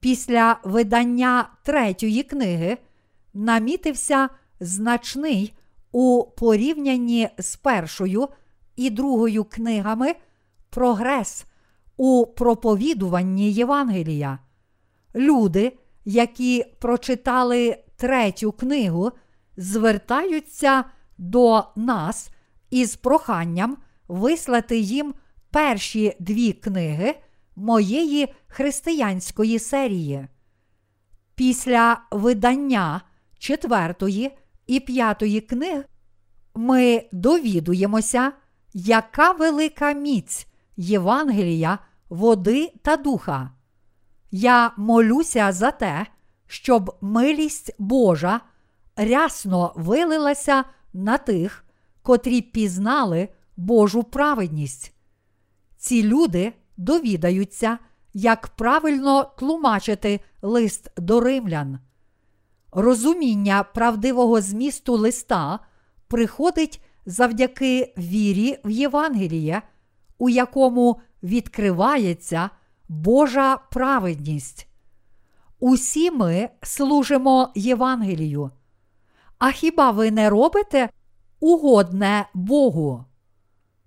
Після 0.00 0.60
видання 0.64 1.48
третьої 1.62 2.22
книги 2.22 2.78
намітився 3.34 4.28
значний 4.60 5.54
у 5.92 6.24
порівнянні 6.36 7.28
з 7.38 7.56
першою 7.56 8.28
і 8.76 8.90
другою 8.90 9.44
книгами 9.44 10.14
прогрес 10.70 11.44
у 11.96 12.26
проповідуванні 12.26 13.52
Євангелія. 13.52 14.38
Люди, 15.14 15.78
які 16.04 16.64
прочитали 16.80 17.78
третю 17.96 18.52
книгу, 18.52 19.12
звертаються 19.56 20.84
до 21.18 21.64
нас 21.76 22.30
із 22.70 22.96
проханням 22.96 23.76
вислати 24.08 24.78
їм 24.78 25.14
перші 25.50 26.16
дві 26.20 26.52
книги 26.52 27.14
моєї 27.60 28.34
християнської 28.46 29.58
серії. 29.58 30.28
Після 31.34 32.00
видання 32.10 33.00
четвертої 33.38 34.30
і 34.66 34.80
п'ятої 34.80 35.40
книг 35.40 35.84
ми 36.54 37.08
довідуємося, 37.12 38.32
яка 38.74 39.32
велика 39.32 39.92
міць 39.92 40.46
Євангелія, 40.76 41.78
води 42.08 42.72
та 42.82 42.96
духа. 42.96 43.50
Я 44.30 44.72
молюся 44.76 45.52
за 45.52 45.70
те, 45.70 46.06
щоб 46.46 46.96
милість 47.00 47.74
Божа 47.78 48.40
рясно 48.96 49.72
вилилася 49.76 50.64
на 50.92 51.18
тих, 51.18 51.64
котрі 52.02 52.40
пізнали 52.40 53.28
Божу 53.56 54.02
праведність. 54.02 54.94
Ці 55.76 56.02
люди 56.02 56.52
довідаються, 56.80 57.78
як 58.14 58.48
правильно 58.48 59.30
тлумачити 59.38 60.20
лист 60.42 60.90
до 60.96 61.20
римлян. 61.20 61.78
Розуміння 62.72 63.62
правдивого 63.62 64.40
змісту 64.40 64.96
листа 64.96 65.58
приходить 66.08 66.82
завдяки 67.06 67.94
вірі 67.98 68.58
в 68.64 68.70
Євангеліє, 68.70 69.62
у 70.18 70.28
якому 70.28 71.00
відкривається 71.22 72.50
Божа 72.88 73.56
праведність. 73.56 74.66
Усі 75.58 76.10
ми 76.10 76.48
служимо 76.62 77.52
Євангелію. 77.54 78.50
А 79.38 79.50
хіба 79.50 79.90
ви 79.90 80.10
не 80.10 80.30
робите 80.30 80.88
угодне 81.40 82.26
Богу? 82.34 83.04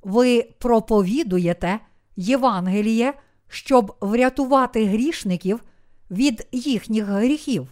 Ви 0.04 0.50
проповідуєте 0.60 1.80
Євангеліє, 2.15 3.13
щоб 3.47 3.95
врятувати 4.02 4.86
грішників 4.86 5.63
від 6.12 6.47
їхніх 6.52 7.06
гріхів. 7.06 7.67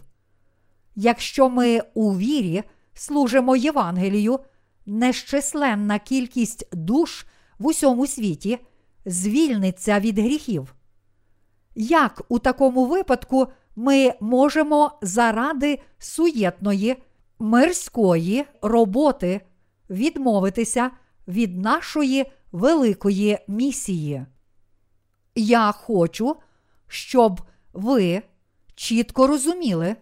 Якщо 0.96 1.48
ми 1.48 1.80
у 1.94 2.16
вірі 2.16 2.62
служимо 2.94 3.56
Євангелію, 3.56 4.40
нещисленна 4.86 5.98
кількість 5.98 6.76
душ 6.76 7.26
в 7.58 7.66
усьому 7.66 8.06
світі 8.06 8.58
звільниться 9.06 10.00
від 10.00 10.18
гріхів. 10.18 10.74
Як 11.74 12.22
у 12.28 12.38
такому 12.38 12.86
випадку 12.86 13.46
ми 13.76 14.14
можемо 14.20 14.98
заради 15.02 15.78
суєтної, 15.98 16.96
мирської 17.38 18.44
роботи 18.62 19.40
відмовитися 19.90 20.90
від 21.28 21.58
нашої 21.58 22.32
великої 22.52 23.38
місії? 23.48 24.26
Я 25.34 25.72
хочу, 25.72 26.36
щоб 26.88 27.40
ви 27.72 28.22
чітко 28.74 29.26
розуміли, 29.26 29.96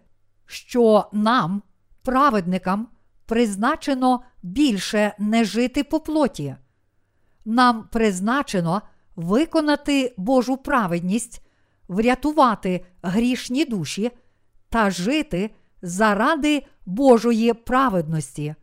що 0.47 1.09
нам, 1.13 1.63
праведникам, 2.03 2.89
призначено 3.27 4.23
більше 4.43 5.15
не 5.19 5.45
жити 5.45 5.85
по 5.85 6.01
плоті. 6.01 6.57
Нам 7.45 7.89
призначено 7.93 8.83
виконати 9.17 10.15
Божу 10.17 10.57
праведність, 10.57 11.47
врятувати 11.89 12.85
грішні 13.03 13.65
душі 13.65 14.11
та 14.69 14.91
жити 14.91 15.51
заради 15.83 16.67
Божої 16.87 17.53
праведності. 17.53 18.55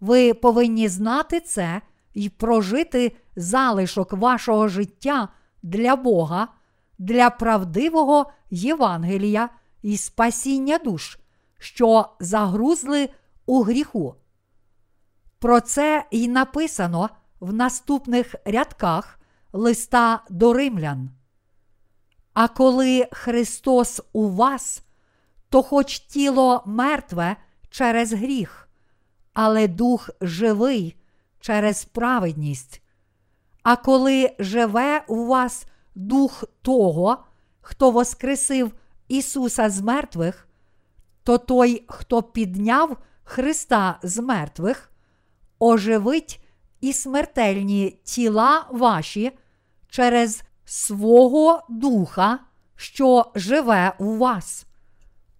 Ви 0.00 0.34
повинні 0.34 0.88
знати 0.88 1.40
це 1.40 1.80
і 2.14 2.28
прожити 2.28 3.16
залишок 3.36 4.12
вашого 4.12 4.68
життя 4.68 5.28
для 5.64 5.96
Бога, 5.96 6.48
для 6.98 7.30
правдивого 7.30 8.32
Євангелія 8.50 9.48
і 9.82 9.96
спасіння 9.96 10.78
душ, 10.78 11.18
що 11.58 12.08
загрузли 12.20 13.08
у 13.46 13.62
гріху. 13.62 14.14
Про 15.38 15.60
це 15.60 16.04
й 16.10 16.28
написано 16.28 17.10
в 17.40 17.52
наступних 17.52 18.34
рядках 18.44 19.20
листа 19.52 20.20
до 20.30 20.52
римлян. 20.52 21.10
А 22.32 22.48
коли 22.48 23.08
Христос 23.12 24.02
у 24.12 24.28
вас, 24.28 24.82
то 25.48 25.62
хоч 25.62 25.98
тіло 25.98 26.62
мертве 26.66 27.36
через 27.70 28.12
гріх, 28.12 28.68
але 29.32 29.68
дух 29.68 30.10
живий 30.20 30.96
через 31.40 31.84
праведність. 31.84 32.83
А 33.64 33.76
коли 33.76 34.36
живе 34.38 35.04
у 35.08 35.26
вас 35.26 35.66
дух 35.94 36.44
того, 36.62 37.24
хто 37.60 37.90
воскресив 37.90 38.72
Ісуса 39.08 39.70
з 39.70 39.80
мертвих, 39.80 40.48
то 41.22 41.38
той, 41.38 41.84
хто 41.88 42.22
підняв 42.22 42.96
Христа 43.24 43.98
з 44.02 44.22
мертвих, 44.22 44.92
оживить 45.58 46.44
і 46.80 46.92
смертельні 46.92 47.98
тіла 48.04 48.66
ваші 48.70 49.32
через 49.88 50.42
свого 50.64 51.62
Духа, 51.68 52.38
що 52.76 53.32
живе 53.34 53.92
у 53.98 54.16
вас. 54.16 54.66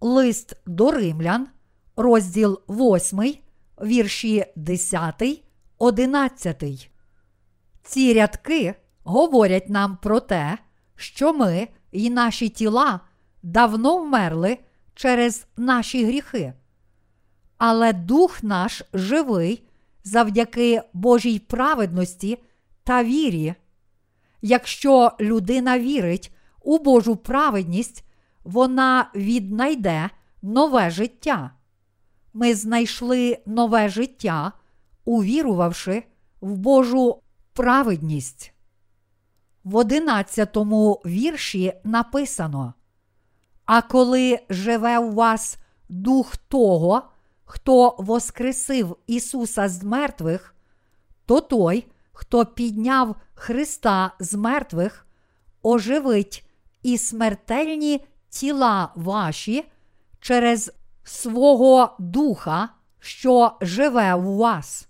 Лист 0.01 0.57
до 0.65 0.91
римлян, 0.91 1.47
розділ 1.95 2.61
8, 2.69 3.35
вірші 3.81 4.45
10, 4.55 5.43
11. 5.77 6.94
Ці 7.85 8.13
рядки 8.13 8.75
говорять 9.03 9.69
нам 9.69 9.97
про 9.97 10.19
те, 10.19 10.57
що 10.95 11.33
ми 11.33 11.67
і 11.91 12.09
наші 12.09 12.49
тіла 12.49 12.99
давно 13.43 13.97
вмерли 13.97 14.57
через 14.95 15.47
наші 15.57 16.05
гріхи. 16.05 16.53
Але 17.57 17.93
дух 17.93 18.43
наш 18.43 18.83
живий 18.93 19.67
завдяки 20.03 20.81
Божій 20.93 21.39
праведності 21.39 22.37
та 22.83 23.03
вірі. 23.03 23.53
Якщо 24.41 25.11
людина 25.19 25.79
вірить 25.79 26.35
у 26.61 26.79
Божу 26.79 27.15
праведність, 27.15 28.05
вона 28.43 29.11
віднайде 29.15 30.09
нове 30.41 30.89
життя. 30.89 31.51
Ми 32.33 32.55
знайшли 32.55 33.37
нове 33.45 33.89
життя, 33.89 34.51
увірувавши 35.05 36.03
в 36.41 36.57
Божу 36.57 37.21
праведність. 37.55 38.53
В 39.63 39.75
одинадцятому 39.75 41.01
вірші 41.05 41.73
написано: 41.83 42.73
А 43.65 43.81
коли 43.81 44.39
живе 44.49 44.99
у 44.99 45.11
вас 45.11 45.57
дух 45.89 46.37
того, 46.37 47.03
хто 47.45 47.95
воскресив 47.97 48.97
Ісуса 49.07 49.69
з 49.69 49.83
мертвих, 49.83 50.55
то 51.25 51.41
той, 51.41 51.87
хто 52.11 52.45
підняв 52.45 53.15
Христа 53.33 54.11
з 54.19 54.33
мертвих, 54.33 55.07
оживить 55.61 56.45
і 56.83 56.97
смертельні 56.97 58.05
тіла 58.29 58.91
ваші 58.95 59.65
через 60.19 60.71
свого 61.03 61.95
Духа, 61.99 62.69
що 62.99 63.57
живе 63.61 64.13
у 64.13 64.37
вас. 64.37 64.87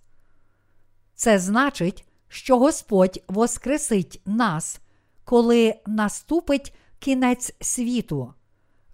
Це 1.16 1.40
значить, 1.40 2.05
що 2.36 2.60
Господь 2.60 3.24
воскресить 3.28 4.22
нас, 4.26 4.80
коли 5.24 5.76
наступить 5.86 6.76
кінець 7.00 7.54
світу, 7.62 8.34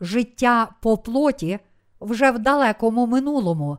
життя 0.02 0.70
по 0.82 0.98
плоті 0.98 1.60
вже 2.02 2.32
в 2.32 2.40
далекому 2.40 3.08
минулому. 3.08 3.78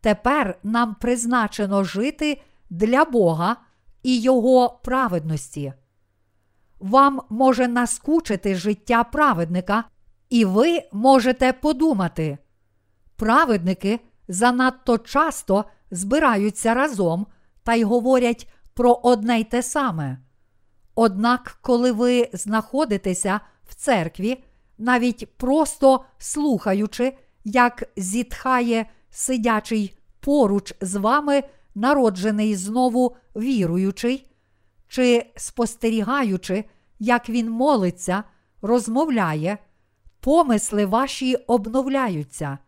Тепер 0.00 0.58
нам 0.62 0.94
призначено 0.94 1.84
жити 1.84 2.42
для 2.70 3.04
Бога 3.04 3.56
і 4.02 4.20
Його 4.20 4.80
праведності. 4.84 5.72
Вам 6.80 7.22
може 7.28 7.68
наскучити 7.68 8.54
життя 8.54 9.04
праведника, 9.04 9.84
і 10.30 10.44
ви 10.44 10.82
можете 10.92 11.52
подумати. 11.52 12.38
Праведники 13.16 14.00
занадто 14.28 14.98
часто 14.98 15.64
збираються 15.90 16.74
разом 16.74 17.26
та 17.62 17.74
й 17.74 17.84
говорять 17.84 18.48
про 18.80 19.00
одне 19.02 19.40
й 19.40 19.44
те 19.44 19.62
саме. 19.62 20.18
Однак, 20.94 21.58
коли 21.62 21.92
ви 21.92 22.28
знаходитеся 22.32 23.40
в 23.68 23.74
церкві, 23.74 24.44
навіть 24.78 25.36
просто 25.36 26.04
слухаючи, 26.18 27.16
як 27.44 27.84
зітхає 27.96 28.86
сидячий 29.10 29.98
поруч 30.20 30.74
з 30.80 30.94
вами, 30.94 31.42
народжений 31.74 32.56
знову 32.56 33.16
віруючий, 33.36 34.30
чи 34.88 35.26
спостерігаючи, 35.36 36.64
як 36.98 37.28
він 37.28 37.50
молиться, 37.50 38.24
розмовляє, 38.62 39.58
помисли 40.20 40.86
ваші 40.86 41.34
обновляються. 41.34 42.58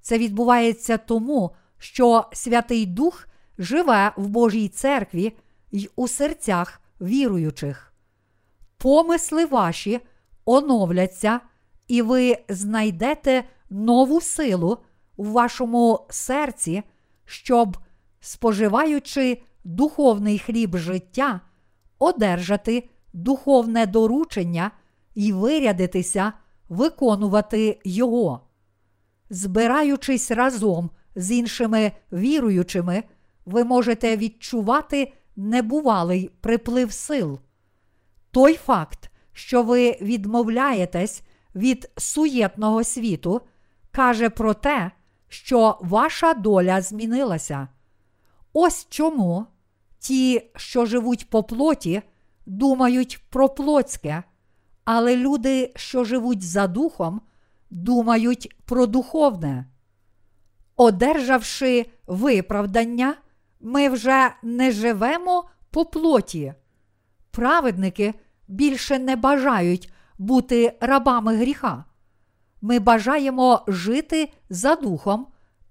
Це 0.00 0.18
відбувається 0.18 0.98
тому, 0.98 1.50
що 1.78 2.24
Святий 2.32 2.86
Дух 2.86 3.28
живе 3.58 4.12
в 4.16 4.28
Божій 4.28 4.68
церкві 4.68 5.36
й 5.72 5.90
у 5.96 6.08
серцях 6.08 6.80
віруючих. 7.00 7.92
Помисли 8.78 9.46
ваші 9.46 10.00
оновляться, 10.44 11.40
і 11.88 12.02
ви 12.02 12.36
знайдете 12.48 13.44
нову 13.70 14.20
силу 14.20 14.78
в 15.16 15.28
вашому 15.28 16.06
серці, 16.10 16.82
щоб, 17.24 17.76
споживаючи 18.20 19.42
духовний 19.64 20.38
хліб 20.38 20.76
життя, 20.76 21.40
одержати 21.98 22.88
духовне 23.12 23.86
доручення 23.86 24.70
і 25.14 25.32
вирядитися, 25.32 26.32
виконувати 26.68 27.80
його. 27.84 28.40
Збираючись 29.30 30.30
разом 30.30 30.90
з 31.16 31.30
іншими 31.30 31.92
віруючими, 32.12 33.02
ви 33.46 33.64
можете 33.64 34.16
відчувати 34.16 35.12
небувалий 35.36 36.30
приплив 36.40 36.92
сил. 36.92 37.40
Той 38.30 38.54
факт, 38.54 39.10
що 39.32 39.62
ви 39.62 39.98
відмовляєтесь 40.00 41.22
від 41.54 41.90
суєтного 41.96 42.84
світу, 42.84 43.40
каже 43.90 44.30
про 44.30 44.54
те, 44.54 44.90
що 45.28 45.78
ваша 45.80 46.34
доля 46.34 46.80
змінилася. 46.80 47.68
Ось 48.52 48.86
чому 48.90 49.46
ті, 49.98 50.50
що 50.56 50.86
живуть 50.86 51.30
по 51.30 51.42
плоті, 51.42 52.02
думають 52.46 53.24
про 53.30 53.48
плотське, 53.48 54.22
але 54.84 55.16
люди, 55.16 55.72
що 55.76 56.04
живуть 56.04 56.42
за 56.42 56.66
духом, 56.66 57.20
думають 57.70 58.56
про 58.64 58.86
духовне. 58.86 59.66
Одержавши 60.76 61.86
виправдання, 62.06 63.14
ми 63.62 63.88
вже 63.88 64.30
не 64.42 64.70
живемо 64.72 65.44
по 65.70 65.84
плоті. 65.84 66.54
Праведники 67.30 68.14
більше 68.48 68.98
не 68.98 69.16
бажають 69.16 69.92
бути 70.18 70.78
рабами 70.80 71.36
гріха. 71.36 71.84
Ми 72.60 72.78
бажаємо 72.78 73.64
жити 73.68 74.32
за 74.50 74.74
духом 74.76 75.26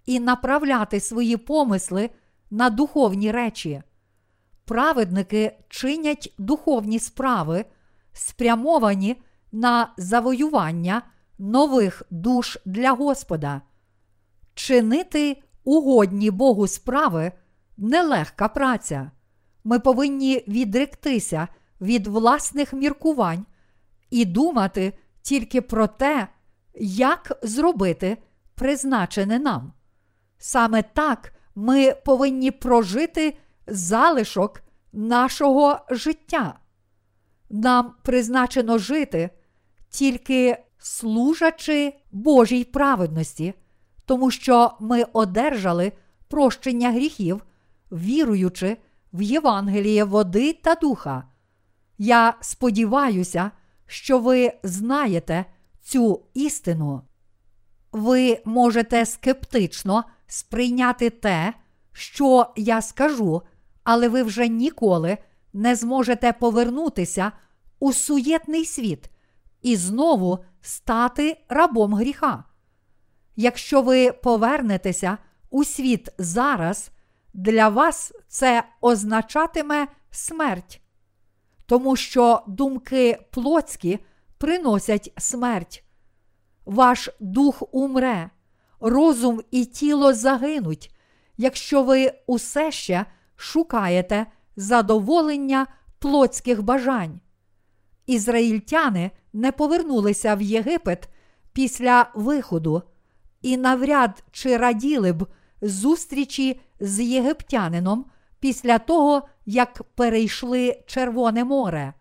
і 0.06 0.20
направляти 0.20 1.00
свої 1.00 1.38
помисли 1.38 2.10
на 2.52 2.70
духовні 2.70 3.32
речі. 3.32 3.84
Праведники 4.66 5.58
чинять 5.70 6.34
духовні 6.38 7.00
справи, 7.00 7.66
спрямовані 8.14 9.22
на 9.52 9.94
завоювання 9.98 11.02
нових 11.40 12.04
душ 12.10 12.58
для 12.66 12.92
Господа. 12.92 13.62
Чинити 14.54 15.44
угодні 15.64 16.32
Богу 16.32 16.68
справи 16.68 17.32
нелегка 17.78 18.48
праця. 18.48 19.12
Ми 19.64 19.80
повинні 19.80 20.44
відректися 20.48 21.48
від 21.82 22.08
власних 22.08 22.74
міркувань 22.74 23.46
і 24.10 24.26
думати 24.26 24.94
тільки 25.22 25.62
про 25.62 25.88
те, 25.88 26.28
як 26.80 27.40
зробити 27.44 28.18
призначене 28.56 29.40
нам. 29.40 29.74
Саме 30.38 30.82
так 30.82 31.34
ми 31.56 31.94
повинні 32.06 32.52
прожити 32.52 33.38
залишок 33.68 34.62
нашого 34.94 35.80
життя. 35.90 36.60
Нам 37.50 37.94
призначено 38.04 38.78
жити 38.78 39.30
тільки 39.90 40.58
служачи 40.78 41.94
Божій 42.12 42.64
праведності, 42.64 43.54
тому 44.06 44.32
що 44.32 44.72
ми 44.80 45.04
одержали 45.14 45.92
прощення 46.28 46.92
гріхів, 46.92 47.44
віруючи 47.92 48.78
в 49.14 49.22
Євангеліє 49.22 50.04
води 50.04 50.54
та 50.54 50.76
духа. 50.76 51.24
Я 51.98 52.34
сподіваюся, 52.42 53.52
що 53.88 54.20
ви 54.20 54.54
знаєте 54.64 55.46
цю 55.82 56.22
істину. 56.34 57.02
Ви 57.92 58.42
можете 58.46 59.06
скептично 59.06 60.04
сприйняти 60.28 61.10
те, 61.10 61.54
що 61.94 62.54
я 62.56 62.82
скажу, 62.82 63.42
але 63.84 64.10
ви 64.10 64.24
вже 64.24 64.48
ніколи 64.48 65.18
не 65.54 65.76
зможете 65.76 66.34
повернутися 66.34 67.32
у 67.80 67.94
суєтний 67.94 68.66
світ 68.66 69.10
і 69.62 69.76
знову 69.76 70.40
стати 70.62 71.38
рабом 71.50 71.94
гріха. 71.94 72.44
Якщо 73.36 73.82
ви 73.82 74.12
повернетеся 74.12 75.18
у 75.50 75.64
світ 75.64 76.10
зараз, 76.18 76.92
для 77.34 77.70
вас 77.70 78.14
це 78.28 78.64
означатиме 78.82 79.88
смерть, 80.12 80.82
тому 81.66 81.96
що 81.96 82.42
думки 82.48 83.20
плотські 83.32 84.00
приносять 84.38 85.14
смерть. 85.18 85.84
Ваш 86.66 87.10
дух 87.20 87.64
умре, 87.72 88.30
розум 88.80 89.42
і 89.52 89.66
тіло 89.66 90.14
загинуть, 90.14 90.96
якщо 91.38 91.84
ви 91.84 92.14
усе 92.28 92.72
ще 92.72 93.06
шукаєте 93.36 94.26
задоволення 94.56 95.68
плотських 96.00 96.64
бажань. 96.64 97.20
Ізраїльтяни 98.06 99.12
не 99.34 99.52
повернулися 99.52 100.36
в 100.36 100.42
Єгипет 100.42 101.10
після 101.54 102.12
виходу 102.16 102.84
і 103.42 103.58
навряд 103.58 104.24
чи 104.32 104.58
раділи 104.58 105.14
б 105.14 105.28
зустрічі 105.62 106.60
з 106.80 107.00
єгиптянином 107.00 108.06
після 108.40 108.80
того, 108.80 109.28
як 109.46 109.84
перейшли 109.96 110.84
Червоне 110.86 111.44
море. 111.44 111.94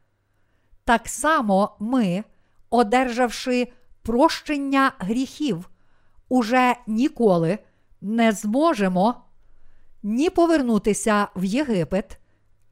Так 0.85 1.09
само 1.09 1.77
ми, 1.79 2.25
одержавши 2.71 3.73
прощення 4.03 4.93
гріхів, 4.99 5.71
уже 6.29 6.75
ніколи 6.87 7.59
не 8.01 8.33
зможемо 8.33 9.15
ні 10.03 10.31
повернутися 10.31 11.29
в 11.37 11.45
Єгипет, 11.45 12.19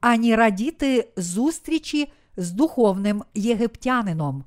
ані 0.01 0.35
радіти 0.35 1.09
зустрічі 1.17 2.13
з 2.37 2.51
духовним 2.53 3.25
єгиптянином. 3.35 4.45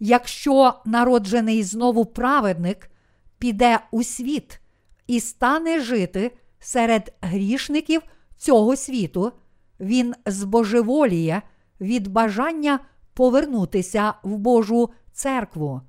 Якщо 0.00 0.74
народжений 0.84 1.62
знову 1.62 2.04
праведник 2.04 2.90
піде 3.38 3.80
у 3.90 4.02
світ 4.02 4.60
і 5.06 5.20
стане 5.20 5.80
жити 5.80 6.36
серед 6.58 7.14
грішників 7.20 8.02
цього 8.36 8.76
світу, 8.76 9.32
він 9.80 10.14
збожеволіє 10.26 11.42
від 11.80 12.08
бажання 12.08 12.80
повернутися 13.14 14.14
в 14.22 14.36
Божу 14.36 14.90
церкву. 15.12 15.80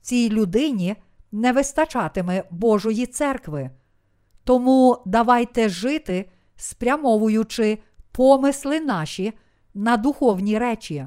Цій 0.00 0.30
людині 0.30 0.96
не 1.32 1.52
вистачатиме 1.52 2.44
Божої 2.50 3.06
церкви. 3.06 3.70
Тому 4.44 5.02
давайте 5.06 5.68
жити, 5.68 6.30
спрямовуючи 6.56 7.78
помисли 8.12 8.80
наші 8.80 9.32
на 9.74 9.96
духовні 9.96 10.58
речі. 10.58 11.06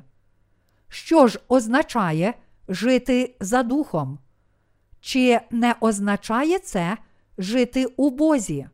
Що 0.88 1.28
ж 1.28 1.40
означає 1.48 2.34
жити 2.68 3.36
за 3.40 3.64
духом? 3.64 4.20
Чи 5.00 5.40
не 5.52 5.76
означає 5.80 6.60
це 6.60 6.98
жити 7.38 7.86
у 7.86 8.10
Бозі? 8.10 8.68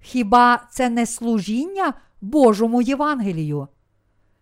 Хіба 0.00 0.68
це 0.70 0.90
не 0.90 1.06
служіння 1.06 1.94
Божому 2.20 2.82
Євангелію? 2.82 3.68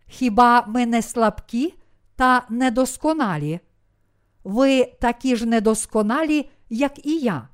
Хіба 0.06 0.64
ми 0.66 0.86
не 0.86 1.02
слабкі 1.02 1.74
та 2.16 2.46
недосконалі? 2.50 3.60
Ви 4.44 4.84
такі 4.84 5.36
ж 5.36 5.46
недосконалі, 5.46 6.50
як 6.68 7.06
і 7.06 7.18
я. 7.18 7.48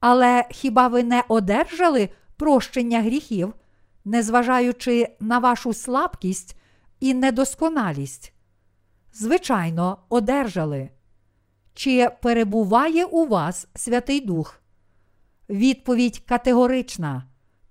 Але 0.00 0.44
хіба 0.50 0.88
ви 0.88 1.02
не 1.02 1.24
одержали 1.28 2.08
прощення 2.36 3.02
гріхів, 3.02 3.54
незважаючи 4.04 5.08
на 5.20 5.38
вашу 5.38 5.72
слабкість 5.72 6.56
і 7.00 7.14
недосконалість? 7.14 8.32
Звичайно, 9.12 9.98
одержали. 10.08 10.90
Чи 11.74 12.10
перебуває 12.22 13.04
у 13.04 13.26
вас 13.26 13.68
Святий 13.74 14.20
Дух? 14.20 14.63
Відповідь 15.48 16.18
категорична. 16.18 17.24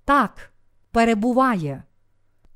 Так, 0.05 0.51
перебуває. 0.91 1.83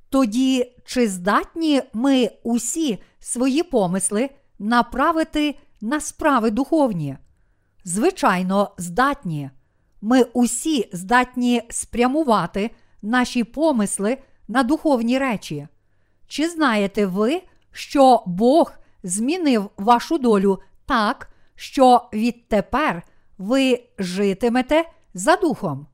Тоді 0.09 0.75
чи 0.85 1.07
здатні 1.07 1.81
ми 1.93 2.29
усі 2.43 3.03
свої 3.19 3.63
помисли 3.63 4.29
направити 4.59 5.55
на 5.81 5.99
справи 5.99 6.51
духовні? 6.51 7.17
Звичайно, 7.83 8.71
здатні. 8.77 9.49
Ми 10.01 10.23
усі 10.23 10.89
здатні 10.93 11.61
спрямувати 11.69 12.71
наші 13.01 13.43
помисли 13.43 14.17
на 14.47 14.63
духовні 14.63 15.17
речі. 15.17 15.67
Чи 16.27 16.49
знаєте 16.49 17.05
ви, 17.05 17.41
що 17.71 18.23
Бог 18.25 18.73
змінив 19.03 19.69
вашу 19.77 20.17
долю 20.17 20.59
так, 20.85 21.29
що 21.55 22.09
відтепер 22.13 23.03
ви 23.37 23.83
житимете 23.99 24.85
за 25.17 25.35
духом? 25.35 25.87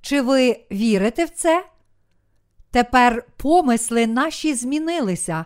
Чи 0.00 0.20
ви 0.20 0.66
вірите 0.72 1.24
в 1.24 1.30
це? 1.30 1.66
Тепер 2.70 3.26
помисли 3.36 4.06
наші 4.06 4.54
змінилися, 4.54 5.44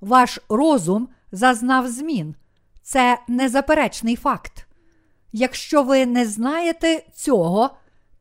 ваш 0.00 0.38
розум 0.48 1.08
зазнав 1.32 1.88
змін. 1.88 2.34
Це 2.82 3.18
незаперечний 3.28 4.16
факт. 4.16 4.66
Якщо 5.32 5.82
ви 5.82 6.06
не 6.06 6.26
знаєте 6.26 7.02
цього, 7.14 7.70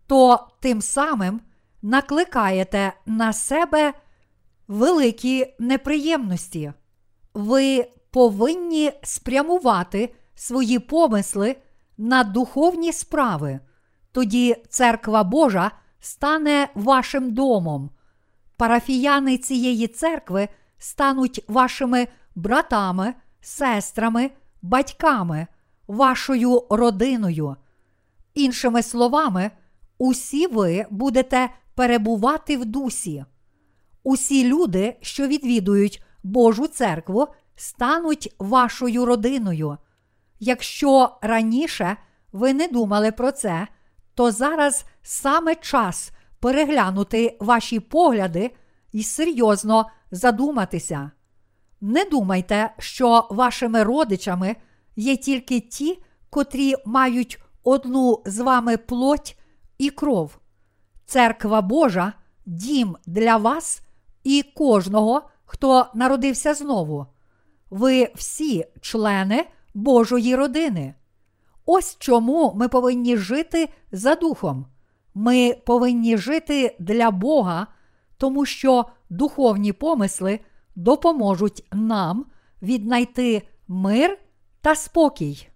то 0.08 0.48
тим 0.60 0.82
самим 0.82 1.42
накликаєте 1.82 2.94
на 3.06 3.34
себе 3.34 3.94
великі 4.68 5.54
неприємності. 5.60 6.74
Ви 7.34 7.88
повинні 8.12 8.92
спрямувати 9.04 10.16
свої 10.36 10.80
помисли 10.80 11.56
на 11.98 12.24
духовні 12.24 12.94
справи. 12.94 13.60
Тоді 14.16 14.56
церква 14.70 15.24
Божа 15.24 15.72
стане 16.00 16.70
вашим 16.76 17.34
домом. 17.34 17.90
Парафіяни 18.58 19.38
цієї 19.38 19.88
церкви 19.88 20.48
стануть 20.78 21.44
вашими 21.48 22.08
братами, 22.36 23.14
сестрами, 23.42 24.32
батьками, 24.62 25.48
вашою 25.88 26.64
родиною. 26.70 27.56
Іншими 28.34 28.84
словами, 28.84 29.52
усі 29.98 30.48
ви 30.48 30.86
будете 30.90 31.50
перебувати 31.74 32.58
в 32.58 32.66
дусі. 32.66 33.26
Усі 34.04 34.48
люди, 34.48 34.98
що 35.02 35.28
відвідують 35.28 36.04
Божу 36.24 36.68
церкву, 36.68 37.28
стануть 37.56 38.36
вашою 38.40 39.06
родиною. 39.06 39.78
Якщо 40.40 41.18
раніше 41.22 41.98
ви 42.32 42.54
не 42.54 42.68
думали 42.68 43.12
про 43.12 43.32
це, 43.32 43.68
то 44.16 44.32
зараз 44.32 44.86
саме 45.04 45.56
час 45.56 46.12
переглянути 46.40 47.38
ваші 47.40 47.80
погляди 47.80 48.52
і 48.92 49.04
серйозно 49.04 49.90
задуматися. 50.12 51.12
Не 51.82 52.06
думайте, 52.06 52.74
що 52.80 53.28
вашими 53.30 53.84
родичами 53.84 54.56
є 54.96 55.18
тільки 55.18 55.60
ті, 55.60 56.04
котрі 56.30 56.76
мають 56.86 57.40
одну 57.64 58.22
з 58.26 58.40
вами 58.40 58.78
плоть 58.78 59.38
і 59.78 59.90
кров. 59.90 60.38
Церква 61.06 61.62
Божа 61.62 62.14
дім 62.46 62.98
для 63.06 63.38
вас 63.38 63.82
і 64.24 64.44
кожного, 64.56 65.30
хто 65.46 65.88
народився 65.94 66.54
знову. 66.54 67.06
Ви 67.70 68.12
всі 68.16 68.66
члени 68.82 69.46
Божої 69.74 70.36
родини. 70.36 70.94
Ось 71.66 71.98
чому 72.00 72.54
ми 72.56 72.68
повинні 72.68 73.18
жити 73.18 73.70
за 73.92 74.16
духом. 74.16 74.66
Ми 75.14 75.58
повинні 75.66 76.18
жити 76.18 76.76
для 76.80 77.12
Бога, 77.12 77.68
тому 78.18 78.46
що 78.46 78.86
духовні 79.10 79.74
помисли 79.74 80.40
допоможуть 80.76 81.66
нам 81.72 82.26
віднайти 82.62 83.48
мир 83.68 84.18
та 84.62 84.76
спокій. 84.76 85.48